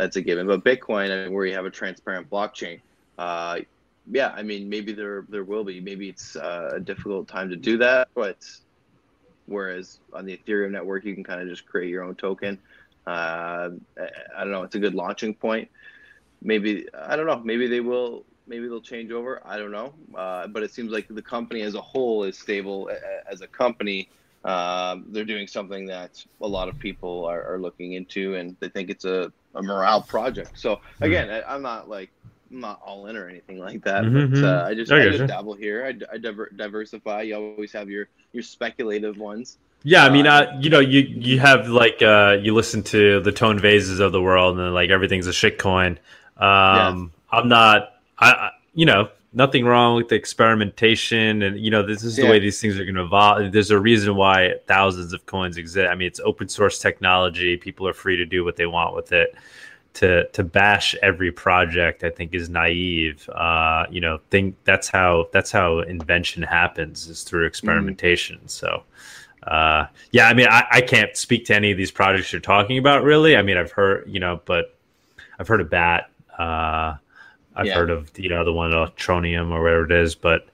[0.00, 2.80] that's a given but bitcoin I mean, where you have a transparent blockchain
[3.18, 3.60] uh,
[4.10, 7.56] yeah i mean maybe there there will be maybe it's uh, a difficult time to
[7.56, 8.38] do that but
[9.46, 12.58] whereas on the ethereum network you can kind of just create your own token
[13.06, 15.68] uh, I, don't know it's a good launching point
[16.42, 17.38] maybe I don't know.
[17.38, 18.24] Maybe they will.
[18.46, 19.40] Maybe they'll change over.
[19.44, 19.94] I don't know.
[20.14, 22.90] Uh, but it seems like the company as a whole is stable
[23.30, 24.08] as a company.
[24.44, 28.68] Um, they're doing something that a lot of people are, are looking into, and they
[28.68, 30.58] think it's a, a morale project.
[30.58, 32.10] So again, I, I'm not like
[32.50, 34.04] I'm not all in or anything like that.
[34.04, 35.26] Mhm, But uh, I just I I, just you.
[35.26, 35.84] dabble here.
[35.86, 37.22] I, I diver, diversify.
[37.22, 39.58] You always have your your speculative ones.
[39.82, 43.32] Yeah, I mean, Uh, you know, you you have like uh, you listen to the
[43.32, 45.96] Tone Vayses of the world, and like everything's a shitcoin.
[46.36, 51.82] Um, I'm not, I, I, you know, nothing wrong with the experimentation, and you know,
[51.82, 52.30] this is the Yeah.
[52.30, 53.52] way these things are going to evolve.
[53.52, 55.88] There's a reason why thousands of coins exist.
[55.88, 57.56] I mean, it's open source technology.
[57.56, 59.34] People are free to do what they want with it.
[59.94, 63.28] To to bash every project, I think, is naive.
[63.30, 68.46] Uh, you know, think that's how that's how invention happens is through experimentation.
[68.46, 68.84] So.
[69.42, 72.76] Uh, yeah, I mean, I, I can't speak to any of these projects you're talking
[72.76, 73.38] about, really.
[73.38, 74.76] I mean, I've heard, you know, but
[75.38, 76.10] I've heard of Bat.
[76.38, 76.96] Uh,
[77.60, 77.74] I've Yeah.
[77.74, 80.14] heard of, you know, the one Electroneum or whatever it is.
[80.14, 80.48] But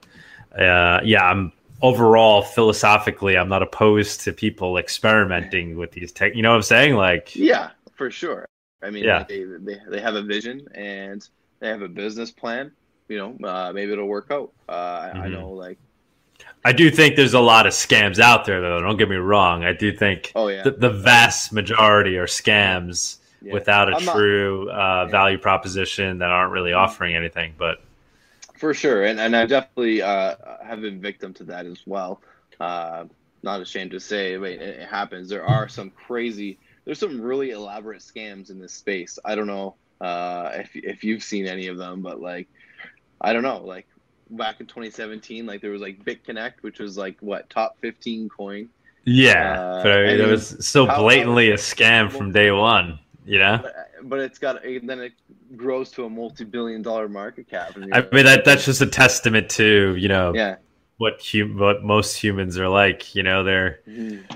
[0.59, 6.35] uh, yeah, I'm overall philosophically, I'm not opposed to people experimenting with these tech.
[6.35, 6.95] You know what I'm saying?
[6.95, 8.45] Like, Yeah, for sure.
[8.83, 9.23] I mean, Yeah.
[9.23, 11.27] they, they they have a vision, and
[11.59, 12.71] they have a business plan,
[13.07, 14.51] you know, uh, maybe it'll work out.
[14.67, 15.17] Uh, mm-hmm.
[15.17, 15.77] I, I, know, like.
[16.65, 18.81] I do think there's a lot of scams out there, though.
[18.81, 19.63] Don't get me wrong.
[19.63, 20.63] I do think oh, yeah.
[20.63, 23.53] the, the vast majority are scams yeah.
[23.53, 27.53] without a I'm true not, uh, value proposition that aren't really offering anything.
[27.57, 27.81] But
[28.55, 32.21] for sure, and and I definitely uh, have been victim to that as well.
[32.59, 33.05] Uh,
[33.43, 35.29] not ashamed to say, wait, it, it happens.
[35.29, 36.57] There are some crazy.
[36.85, 39.19] There's some really elaborate scams in this space.
[39.25, 42.47] I don't know uh, if if you've seen any of them, but like,
[43.21, 43.87] I don't know, like
[44.31, 48.69] back in 2017, like there was like BitConnect, which was like what top 15 coin.
[49.05, 52.99] Yeah, uh, but I mean, it was so blatantly a scam from day one.
[53.27, 55.11] You know, but, but it's got then it
[55.57, 57.73] grows to a multi-billion-dollar market cap.
[57.91, 60.55] I mean, that that's just a testament to you know, yeah,
[60.97, 63.13] what hum- what most humans are like.
[63.13, 64.33] You know, they're mm-hmm.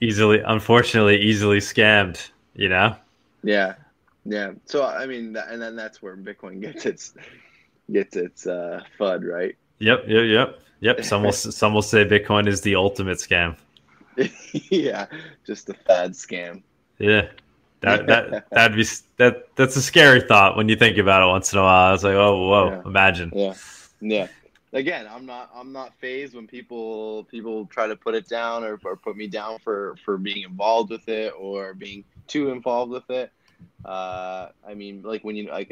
[0.00, 2.30] easily, unfortunately, easily scammed.
[2.54, 2.94] You know.
[3.42, 3.74] Yeah,
[4.24, 4.52] yeah.
[4.66, 7.14] So I mean, and then that's where Bitcoin gets its
[7.90, 9.56] gets its uh, FUD, right?
[9.80, 11.04] Yep, yep, yep, yep.
[11.04, 13.56] Some will some will say Bitcoin is the ultimate scam.
[14.70, 15.06] yeah,
[15.44, 16.62] just a fad scam.
[16.98, 17.28] Yeah.
[17.80, 18.84] That that that'd be
[19.16, 21.94] that that's a scary thought when you think about it once in a while.
[21.94, 22.82] It's like, oh, whoa, yeah.
[22.84, 23.32] imagine.
[23.34, 23.54] Yeah,
[24.00, 24.28] yeah.
[24.72, 28.78] Again, I'm not I'm not phased when people people try to put it down or,
[28.84, 33.08] or put me down for for being involved with it or being too involved with
[33.10, 33.32] it.
[33.84, 35.70] Uh, I mean, like when you like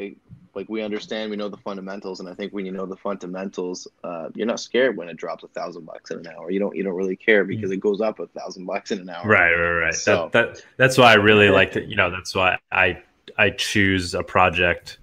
[0.55, 3.87] like we understand, we know the fundamentals, and I think when you know the fundamentals,
[4.03, 6.49] uh, you're not scared when it drops a thousand bucks in an hour.
[6.49, 9.09] You don't you don't really care because it goes up a thousand bucks in an
[9.09, 9.27] hour.
[9.27, 9.95] Right, right, right.
[9.95, 13.01] So, that, that that's why I really like to, you know, that's why I
[13.37, 14.99] I choose a project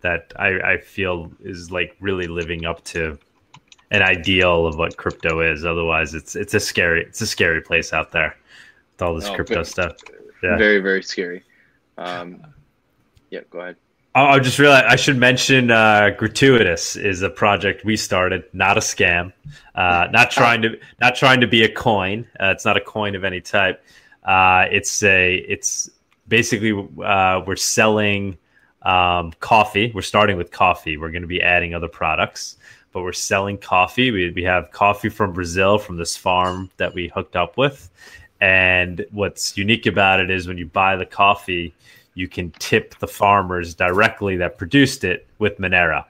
[0.00, 3.18] that I, I feel is like really living up to
[3.90, 5.64] an ideal of what crypto is.
[5.64, 8.36] Otherwise, it's it's a scary it's a scary place out there
[8.92, 9.96] with all this oh, crypto very, stuff.
[10.42, 10.56] Yeah.
[10.56, 11.42] Very very scary.
[11.96, 12.42] Um,
[13.30, 13.76] yeah, go ahead.
[14.26, 18.80] I just realized I should mention uh, Gratuitous is a project we started, not a
[18.80, 19.32] scam,
[19.74, 22.26] uh, not trying to not trying to be a coin.
[22.40, 23.84] Uh, it's not a coin of any type.
[24.24, 25.90] Uh, it's a it's
[26.26, 26.72] basically
[27.04, 28.36] uh, we're selling
[28.82, 29.92] um, coffee.
[29.94, 30.96] We're starting with coffee.
[30.96, 32.56] We're going to be adding other products,
[32.92, 34.10] but we're selling coffee.
[34.10, 37.90] We we have coffee from Brazil from this farm that we hooked up with,
[38.40, 41.74] and what's unique about it is when you buy the coffee
[42.18, 46.04] you can tip the farmers directly that produced it with Monero.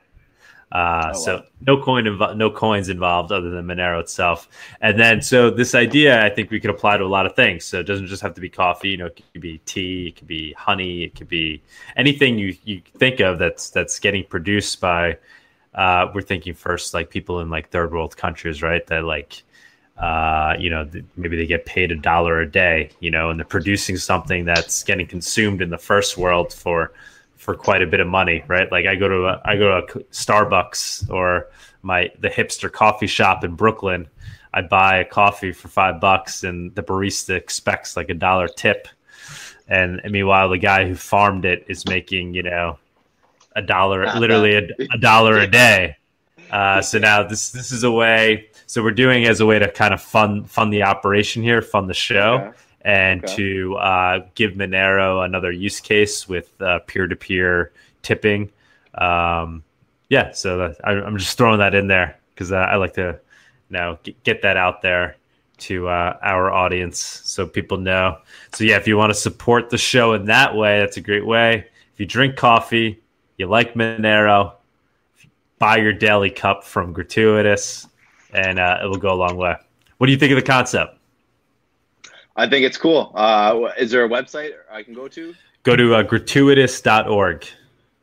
[0.72, 4.48] Uh, oh, so no coin, invo- no coins involved other than Monero itself.
[4.80, 7.64] And then, so this idea, I think we could apply to a lot of things.
[7.64, 8.88] So it doesn't just have to be coffee.
[8.88, 11.62] You know, it could be tea, it could be honey, it could be
[11.96, 15.18] anything you you think of that's that's getting produced by.
[15.74, 18.86] Uh, we're thinking first like people in like third world countries, right?
[18.86, 19.42] That like
[19.98, 23.46] uh, you know, maybe they get paid a dollar a day, you know, and they're
[23.46, 26.92] producing something that's getting consumed in the first world for
[27.36, 28.70] for quite a bit of money, right?
[28.70, 31.48] Like I go to a, I go to a Starbucks or
[31.82, 34.06] my the hipster coffee shop in Brooklyn.
[34.54, 38.88] I buy a coffee for five bucks, and the barista expects like a dollar tip.
[39.66, 42.78] And, and meanwhile, the guy who farmed it is making, you know,
[43.54, 45.96] a dollar, literally a, a dollar a day.
[46.50, 49.58] Uh, so now this this is a way so we're doing it as a way
[49.58, 52.58] to kind of fund fund the operation here, fund the show, okay.
[52.82, 53.36] and okay.
[53.36, 56.52] to uh, give Monero another use case with
[56.86, 58.52] peer to peer tipping.
[58.94, 59.64] Um,
[60.10, 63.18] yeah, so that, I, am just throwing that in there because uh, I like to
[63.70, 65.16] now get that out there
[65.58, 68.18] to uh, our audience so people know.
[68.52, 71.24] So yeah, if you want to support the show in that way, that's a great
[71.24, 71.66] way.
[71.94, 73.00] If you drink coffee,
[73.38, 74.52] you like Monero,
[75.58, 77.88] buy your daily cup from Gratuitous
[78.32, 79.54] and uh, it will go a long way.
[79.98, 80.96] What do you think of the concept?
[82.36, 83.10] I think it's cool.
[83.14, 85.34] Uh, is there a website I can go to?
[85.64, 87.46] Go to uh, gratuitous.org.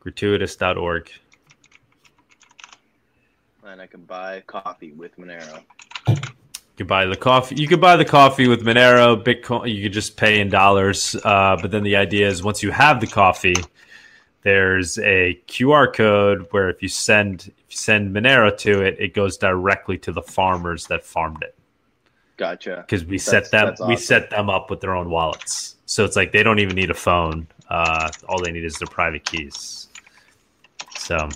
[0.00, 1.10] Gratuitous.org.
[3.64, 5.62] And I can buy coffee with Monero.
[6.08, 6.16] You
[6.76, 7.56] can buy the coffee.
[7.56, 9.74] You could buy the coffee with Monero, Bitcoin.
[9.74, 11.16] You could just pay in dollars.
[11.24, 13.56] Uh, but then the idea is once you have the coffee,
[14.46, 19.12] there's a QR code where if you send if you send Monero to it, it
[19.12, 21.56] goes directly to the farmers that farmed it.
[22.36, 22.84] Gotcha.
[22.86, 23.88] Because we set them awesome.
[23.88, 26.90] we set them up with their own wallets, so it's like they don't even need
[26.90, 27.48] a phone.
[27.68, 29.88] Uh, all they need is their private keys.
[30.96, 31.28] So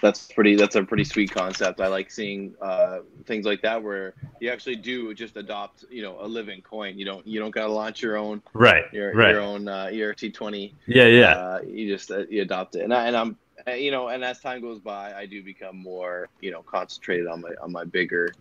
[0.00, 4.14] that's pretty that's a pretty sweet concept i like seeing uh, things like that where
[4.40, 7.72] you actually do just adopt you know a living coin you don't you don't gotta
[7.72, 9.30] launch your own right your, right.
[9.30, 13.06] your own uh, ERC20 yeah yeah uh, you just uh, you adopt it and, I,
[13.06, 16.50] and i'm uh, you know and as time goes by i do become more you
[16.50, 18.32] know concentrated on my on my bigger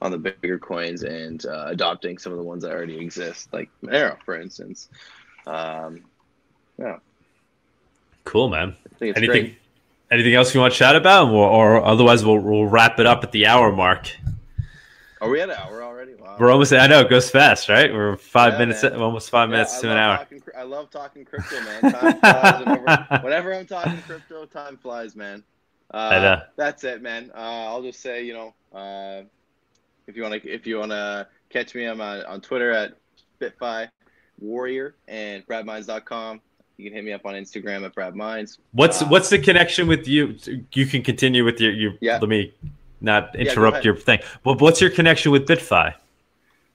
[0.00, 3.70] on the bigger coins and uh, adopting some of the ones that already exist like
[3.82, 4.88] Monero for instance
[5.46, 6.02] um,
[6.78, 6.98] yeah
[8.24, 8.76] Cool, man.
[9.00, 9.26] Anything?
[9.26, 9.58] Great.
[10.12, 13.24] Anything else you want to chat about, or, or otherwise we'll, we'll wrap it up
[13.24, 14.14] at the hour mark.
[15.22, 16.14] Are we at an hour already?
[16.14, 16.36] Wow.
[16.38, 16.72] We're almost.
[16.74, 17.90] I know it goes fast, right?
[17.90, 18.96] We're five yeah, minutes, man.
[18.96, 20.16] almost five yeah, minutes I to an hour.
[20.18, 21.92] Talking, I love talking crypto, man.
[21.92, 25.42] Time flies whenever, whenever, I'm talking crypto, time flies, man.
[25.92, 27.30] Uh, that's it, man.
[27.34, 27.38] Uh,
[27.68, 29.22] I'll just say, you know, uh,
[30.06, 32.98] if you want to, if you want to catch me, I'm on, on Twitter at
[33.40, 33.88] BitFi
[34.40, 36.42] Warrior and BradMinds.com.
[36.76, 38.58] You can hit me up on Instagram at Brad Mines.
[38.72, 40.36] What's uh, what's the connection with you?
[40.72, 41.92] You can continue with your your.
[42.00, 42.18] Yeah.
[42.18, 42.54] Let me
[43.00, 44.20] not interrupt yeah, your thing.
[44.42, 45.94] But what's your connection with BitFi?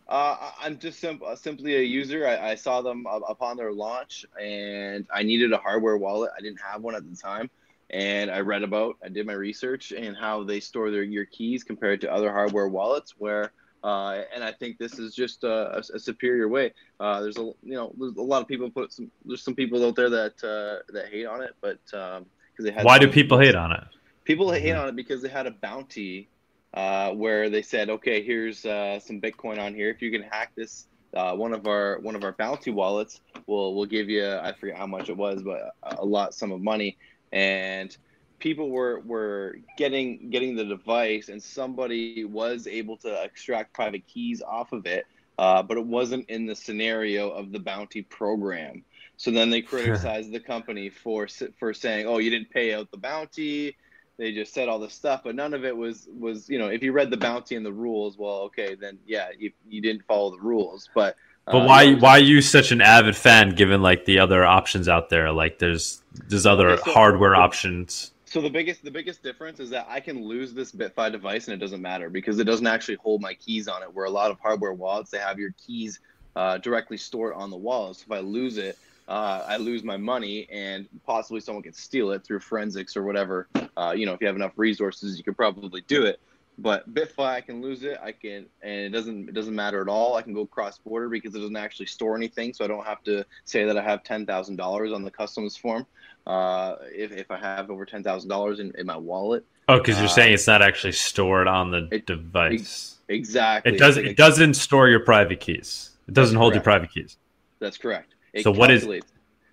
[0.07, 2.25] Uh, I'm just sim- uh, simply a user.
[2.25, 6.31] I, I saw them upon their launch, and I needed a hardware wallet.
[6.37, 7.49] I didn't have one at the time,
[7.89, 11.63] and I read about, I did my research, and how they store their your keys
[11.65, 13.15] compared to other hardware wallets.
[13.17, 13.51] Where,
[13.87, 16.73] uh, and I think this is just a, a, a superior way.
[16.99, 19.83] Uh, there's a you know there's a lot of people put some there's some people
[19.85, 22.25] out there that uh, that hate on it, but because um,
[22.59, 23.85] they had why do people hate on it?
[24.25, 24.81] People hate mm-hmm.
[24.81, 26.27] on it because they had a bounty
[26.73, 29.89] uh, where they said, okay, here's uh, some Bitcoin on here.
[29.89, 33.73] If you can hack this, uh, one of our one of our bounty wallets will
[33.73, 36.97] will give you I forget how much it was, but a lot sum of money.
[37.31, 37.95] And
[38.39, 44.41] people were were getting getting the device, and somebody was able to extract private keys
[44.41, 45.05] off of it,
[45.37, 48.83] uh, but it wasn't in the scenario of the bounty program.
[49.17, 51.27] So then they criticized the company for
[51.59, 53.75] for saying, "Oh, you didn't pay out the bounty
[54.17, 56.81] they just said all this stuff, but none of it was was you know if
[56.81, 60.31] you read the bounty and the rules, well, okay, then yeah, you, you didn't follow
[60.31, 60.89] the rules.
[60.93, 61.15] But
[61.45, 64.89] but uh, why why are you such an avid fan given like the other options
[64.89, 65.31] out there?
[65.31, 68.11] Like there's there's other okay, so, hardware options.
[68.27, 71.53] So the biggest the biggest difference is that I can lose this BitFi device and
[71.53, 73.93] it doesn't matter because it doesn't actually hold my keys on it.
[73.93, 76.01] Where a lot of hardware wallets they have your keys
[76.35, 77.95] uh, directly stored on the wallet.
[77.95, 82.11] So if I lose it, uh, I lose my money and possibly someone can steal
[82.11, 83.47] it through forensics or whatever.
[83.77, 86.19] Uh, you know, if you have enough resources, you could probably do it.
[86.59, 87.99] But BitFi, I can lose it.
[88.03, 90.15] I can, and it doesn't it doesn't matter at all.
[90.15, 93.03] I can go cross border because it doesn't actually store anything, so I don't have
[93.03, 95.85] to say that I have ten thousand dollars on the customs form.
[96.27, 99.45] Uh, if if I have over ten thousand dollars in my wallet.
[99.69, 102.97] Oh, because you're saying uh, it's not actually stored on the it, device.
[103.07, 103.73] Exactly.
[103.73, 104.05] It doesn't.
[104.05, 105.91] It doesn't store your private keys.
[106.09, 106.65] It doesn't hold correct.
[106.65, 107.17] your private keys.
[107.59, 108.15] That's correct.
[108.41, 108.83] So what is?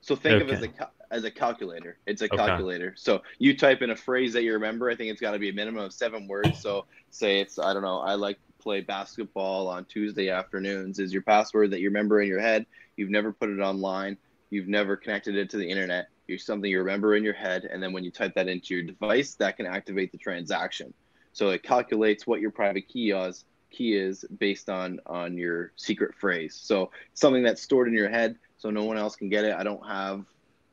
[0.01, 0.45] So think okay.
[0.45, 1.97] of it as a as a calculator.
[2.07, 2.37] It's a okay.
[2.37, 2.95] calculator.
[2.97, 4.91] So you type in a phrase that you remember.
[4.91, 6.61] I think it's got to be a minimum of seven words.
[6.61, 8.01] So say it's I don't know.
[8.01, 10.99] I like to play basketball on Tuesday afternoons.
[10.99, 12.67] Is your password that you remember in your head?
[12.97, 14.17] You've never put it online.
[14.51, 16.09] You've never connected it to the internet.
[16.27, 18.85] You're something you remember in your head, and then when you type that into your
[18.85, 20.95] device, that can activate the transaction.
[21.33, 23.45] So it calculates what your private key is
[23.75, 26.55] key is based on on your secret phrase.
[26.55, 29.55] So something that's stored in your head so no one else can get it.
[29.55, 30.25] I don't have,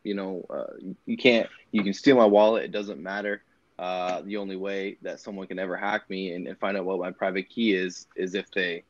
[0.03, 0.73] you know, uh,
[1.05, 2.63] you can't, you can steal my wallet.
[2.63, 3.43] It doesn't matter.
[3.77, 6.99] Uh, the only way that someone can ever hack me and, and find out what
[6.99, 8.83] my private key is, is if they,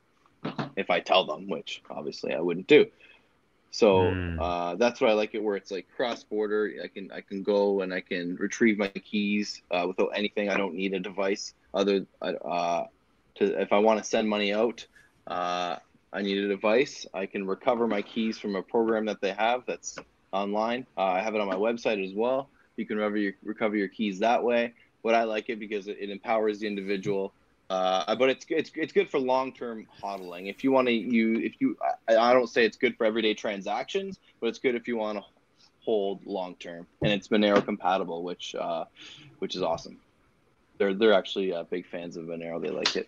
[0.76, 2.86] if I tell them, which obviously I wouldn't do.
[3.72, 4.38] So mm.
[4.40, 6.72] uh, that's why I like it, where it's like cross border.
[6.84, 10.50] I can I can go and I can retrieve my keys uh, without anything.
[10.50, 12.84] I don't need a device other uh,
[13.36, 14.86] to if I want to send money out.
[15.26, 15.78] Uh,
[16.14, 17.06] I need a device.
[17.14, 19.98] I can recover my keys from a program that they have that's
[20.34, 20.86] online.
[20.98, 22.50] Uh, I have it on my website as well.
[22.76, 24.74] You can recover your, recover your keys that way.
[25.04, 27.34] But I like it because it empowers the individual.
[27.72, 30.50] Uh, but it's it's it's good for long term hodling.
[30.50, 31.78] If you want to you if you
[32.10, 35.20] I, I don't say it's good for everyday transactions, but it's good if you want
[35.20, 35.24] to
[35.80, 36.86] hold long term.
[37.02, 38.84] And it's Monero compatible, which uh,
[39.40, 40.02] which is awesome.
[40.80, 42.62] They're they're actually uh, big fans of Monero.
[42.62, 43.08] They like it.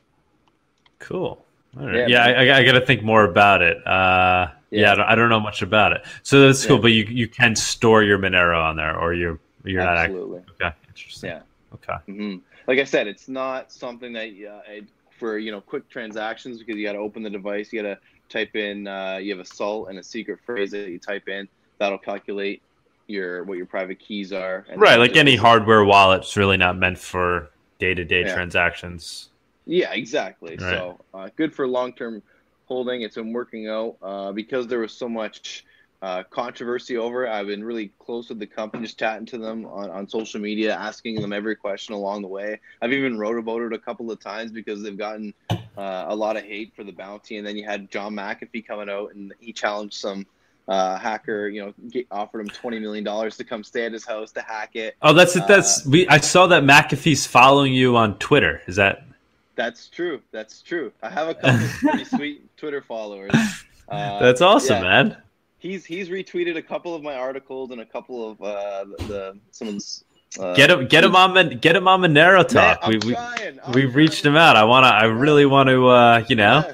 [1.00, 1.44] Cool.
[1.78, 3.86] Yeah, yeah I, I got to think more about it.
[3.86, 6.06] Uh, yeah, yeah I, don't, I, don't, know much about it.
[6.22, 6.82] So that's cool, yeah.
[6.84, 10.40] but you you can store your Monero on there, or you're you're Absolutely.
[10.40, 10.68] not.
[10.68, 11.32] Okay, interesting.
[11.32, 11.42] Yeah.
[11.74, 11.94] Okay.
[12.08, 12.38] Mm-hmm.
[12.68, 14.82] Like I said, it's not something that uh,
[15.20, 18.00] for you know quick transactions because you got to open the device, you got to
[18.30, 21.48] type in, uh, you have a salt and a secret phrase that you type in
[21.80, 22.62] that'll calculate
[23.08, 24.66] your what your private keys are.
[24.76, 27.50] right, like any hardware wallet's really not meant for
[27.80, 29.30] day to day transactions.
[29.66, 30.58] Yeah, exactly.
[30.58, 30.60] Right.
[30.60, 32.22] So uh, good for long term
[32.66, 33.02] holding.
[33.02, 35.66] It's been working out uh, because there was so much
[36.04, 37.32] uh, controversy over it.
[37.32, 40.76] I've been really close with the company, just chatting to them on, on social media,
[40.76, 42.60] asking them every question along the way.
[42.82, 46.36] I've even wrote about it a couple of times because they've gotten uh, a lot
[46.36, 47.38] of hate for the bounty.
[47.38, 50.28] And then you had John McAfee coming out and he challenged some
[50.68, 54.06] uh, hacker, you know, get, offered him twenty million dollars to come stay at his
[54.06, 54.96] house to hack it.
[55.02, 55.48] Oh, that's it.
[55.48, 56.08] That's uh, we.
[56.10, 58.62] I saw that McAfee's following you on Twitter.
[58.68, 59.06] Is that
[59.56, 60.22] that's true.
[60.32, 60.92] That's true.
[61.02, 63.34] I have a couple of pretty sweet Twitter followers.
[63.90, 65.04] Uh, That's awesome, yeah.
[65.04, 65.18] man.
[65.64, 69.40] He's he's retweeted a couple of my articles and a couple of uh, the, the
[69.52, 69.84] some of
[70.40, 72.82] uh, get him, get him on, get him on Monero talk.
[72.82, 74.56] Man, we we trying, we reached him out.
[74.56, 74.90] I want to.
[74.90, 75.88] I really want to.
[75.88, 76.74] Uh, you know, Yeah.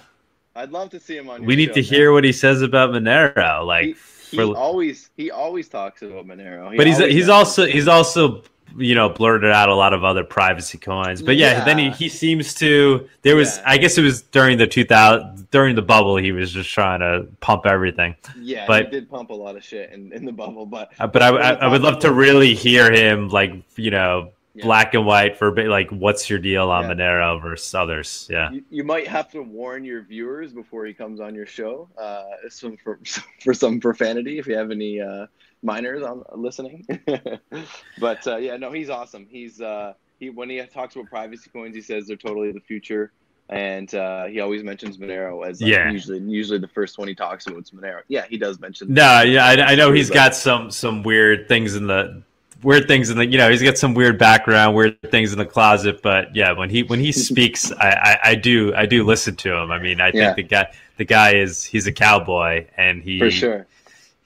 [0.56, 1.46] I'd love to see him on.
[1.46, 1.90] we need show, to man.
[1.90, 3.66] hear what he says about Monero.
[3.66, 3.96] Like, He,
[4.32, 6.72] he for- always he always talks about Monero.
[6.72, 8.44] He but he's he's also he's also
[8.78, 11.22] you know blurted out a lot of other privacy coins.
[11.22, 11.66] But yeah, Yeah.
[11.66, 13.08] then he, he seems to.
[13.22, 13.64] There was Yeah.
[13.66, 16.16] I guess it was during the two thousand during the bubble.
[16.18, 18.16] He was just trying to pump everything.
[18.40, 21.08] yeah, but- he did pump a lot of shit in, in the bubble, but Uh,
[21.08, 24.66] But I, I, I would love to really hear him like you know Yeah.
[24.66, 25.68] black and white for a bit.
[25.68, 26.86] Like, what's your deal on.
[26.86, 28.28] Monero versus others?
[28.30, 28.52] Yeah.
[28.52, 31.88] You, you might have to warn your viewers before he comes on your show.
[31.98, 33.00] Uh, some for
[33.44, 35.26] for some profanity if you have any uh,
[35.62, 36.86] minors on listening.
[38.00, 39.28] but uh, yeah, no, he's awesome.
[39.30, 43.12] He's uh, he when he talks about privacy coins, he says they're totally the future,
[43.50, 45.92] and uh, he always mentions Monero as like, Yeah.
[45.92, 48.02] usually usually the first one he talks about is Monero.
[48.08, 48.94] Yeah, he does mention.
[48.94, 52.22] No, yeah, I, I know he's got some some weird things in the
[52.62, 55.46] weird things in the you know he's got some weird background, weird things in the
[55.46, 56.02] closet.
[56.02, 59.54] But yeah, when he when he speaks, I, I, I do I do listen to
[59.56, 59.72] him.
[59.72, 60.34] I mean, I think Yeah.
[60.34, 63.68] the guy the guy is he's a cowboy and he for sure.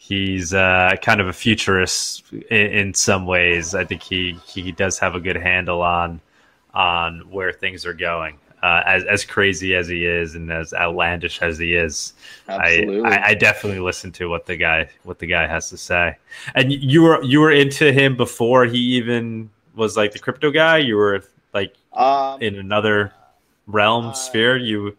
[0.07, 3.73] He's uh, kind of a futurist in, in some ways.
[3.73, 6.19] I think he he does have a good handle on
[6.73, 8.37] on where things are going.
[8.61, 12.13] Uh, as as crazy as he is and as outlandish as he is,
[12.47, 16.15] I, I I definitely listen to what the guy what the guy has to say.
[16.55, 20.77] And you were you were into him before he even was like the crypto guy.
[20.77, 21.23] You were
[21.53, 23.13] like um, in another
[23.67, 24.55] realm Uh, sphere.
[24.57, 24.95] You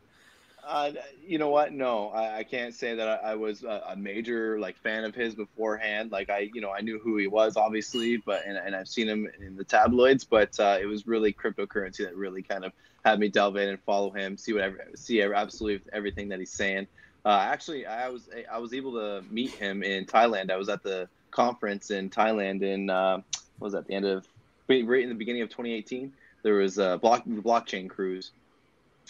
[0.67, 0.91] Uh,
[1.27, 1.73] you know what?
[1.73, 5.15] No, I, I can't say that I, I was a, a major like fan of
[5.15, 6.13] his beforehand.
[6.13, 9.09] Like I, you know, I knew who he was obviously, but and, and I've seen
[9.09, 10.25] him in the tabloids.
[10.25, 12.73] But uh, it was really cryptocurrency that really kind of
[13.05, 16.87] had me delve in and follow him, see what see absolutely everything that he's saying.
[17.25, 20.51] Uh, actually, I was I was able to meet him in Thailand.
[20.51, 23.21] I was at the conference in Thailand in uh,
[23.59, 24.27] what was at the end of
[24.69, 26.13] right in the beginning of 2018.
[26.43, 28.33] There was a block the blockchain cruise.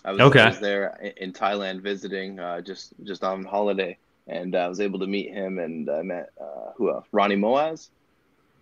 [0.05, 0.41] I was, Okay.
[0.41, 3.97] I was there in- Thailand visiting, uh, just just on holiday,
[4.27, 7.07] and I was able to meet him, and I met uh, who else?
[7.13, 7.89] Ronnie Moas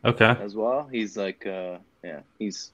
[0.05, 0.37] okay?
[0.41, 0.89] as well.
[0.91, 2.71] He's like, uh, yeah, he's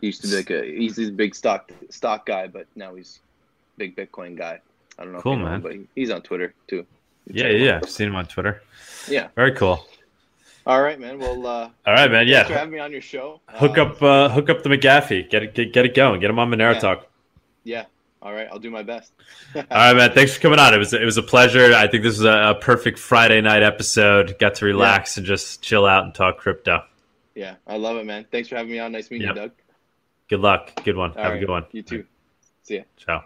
[0.00, 3.20] he used to be like a he's this big stock stock guy, but now he's
[3.78, 4.60] big Bitcoin guy.
[4.98, 5.54] I don't know, Cool, if you know man.
[5.56, 6.84] him, but he, he's on Twitter too.
[7.26, 7.80] You Yeah, yeah.
[7.82, 8.62] I've seen him on Twitter.
[9.08, 9.28] yeah.
[9.34, 9.86] Very cool.
[10.66, 11.18] All right, man.
[11.18, 12.26] Well, uh, All right, man.
[12.26, 12.58] thanks for Yeah.
[12.58, 13.40] having me on your show.
[13.48, 15.28] Hook Uh, up, uh, hook up the McAfee.
[15.30, 16.20] Get it, get, get it going.
[16.20, 16.80] Get him on Monero Yeah.
[16.80, 17.06] Talk.
[17.64, 17.84] Yeah.
[18.24, 19.12] All right, I'll do my best.
[19.54, 20.12] All right, man.
[20.12, 20.72] Thanks for coming on.
[20.72, 21.74] It was it was a pleasure.
[21.74, 24.38] I think this was a, a perfect Friday night episode.
[24.38, 26.82] Got to relax and just chill out and talk crypto.
[27.34, 28.24] yeah, I love it, man.
[28.32, 28.92] Thanks for having me on.
[28.92, 29.36] Nice meeting Yep.
[29.36, 29.50] you, Doug.
[30.30, 30.84] Good luck.
[30.84, 31.10] Good one.
[31.10, 31.66] All Have right, a good one.
[31.72, 32.06] You too.
[32.62, 32.82] See ya.
[32.96, 33.24] Ciao.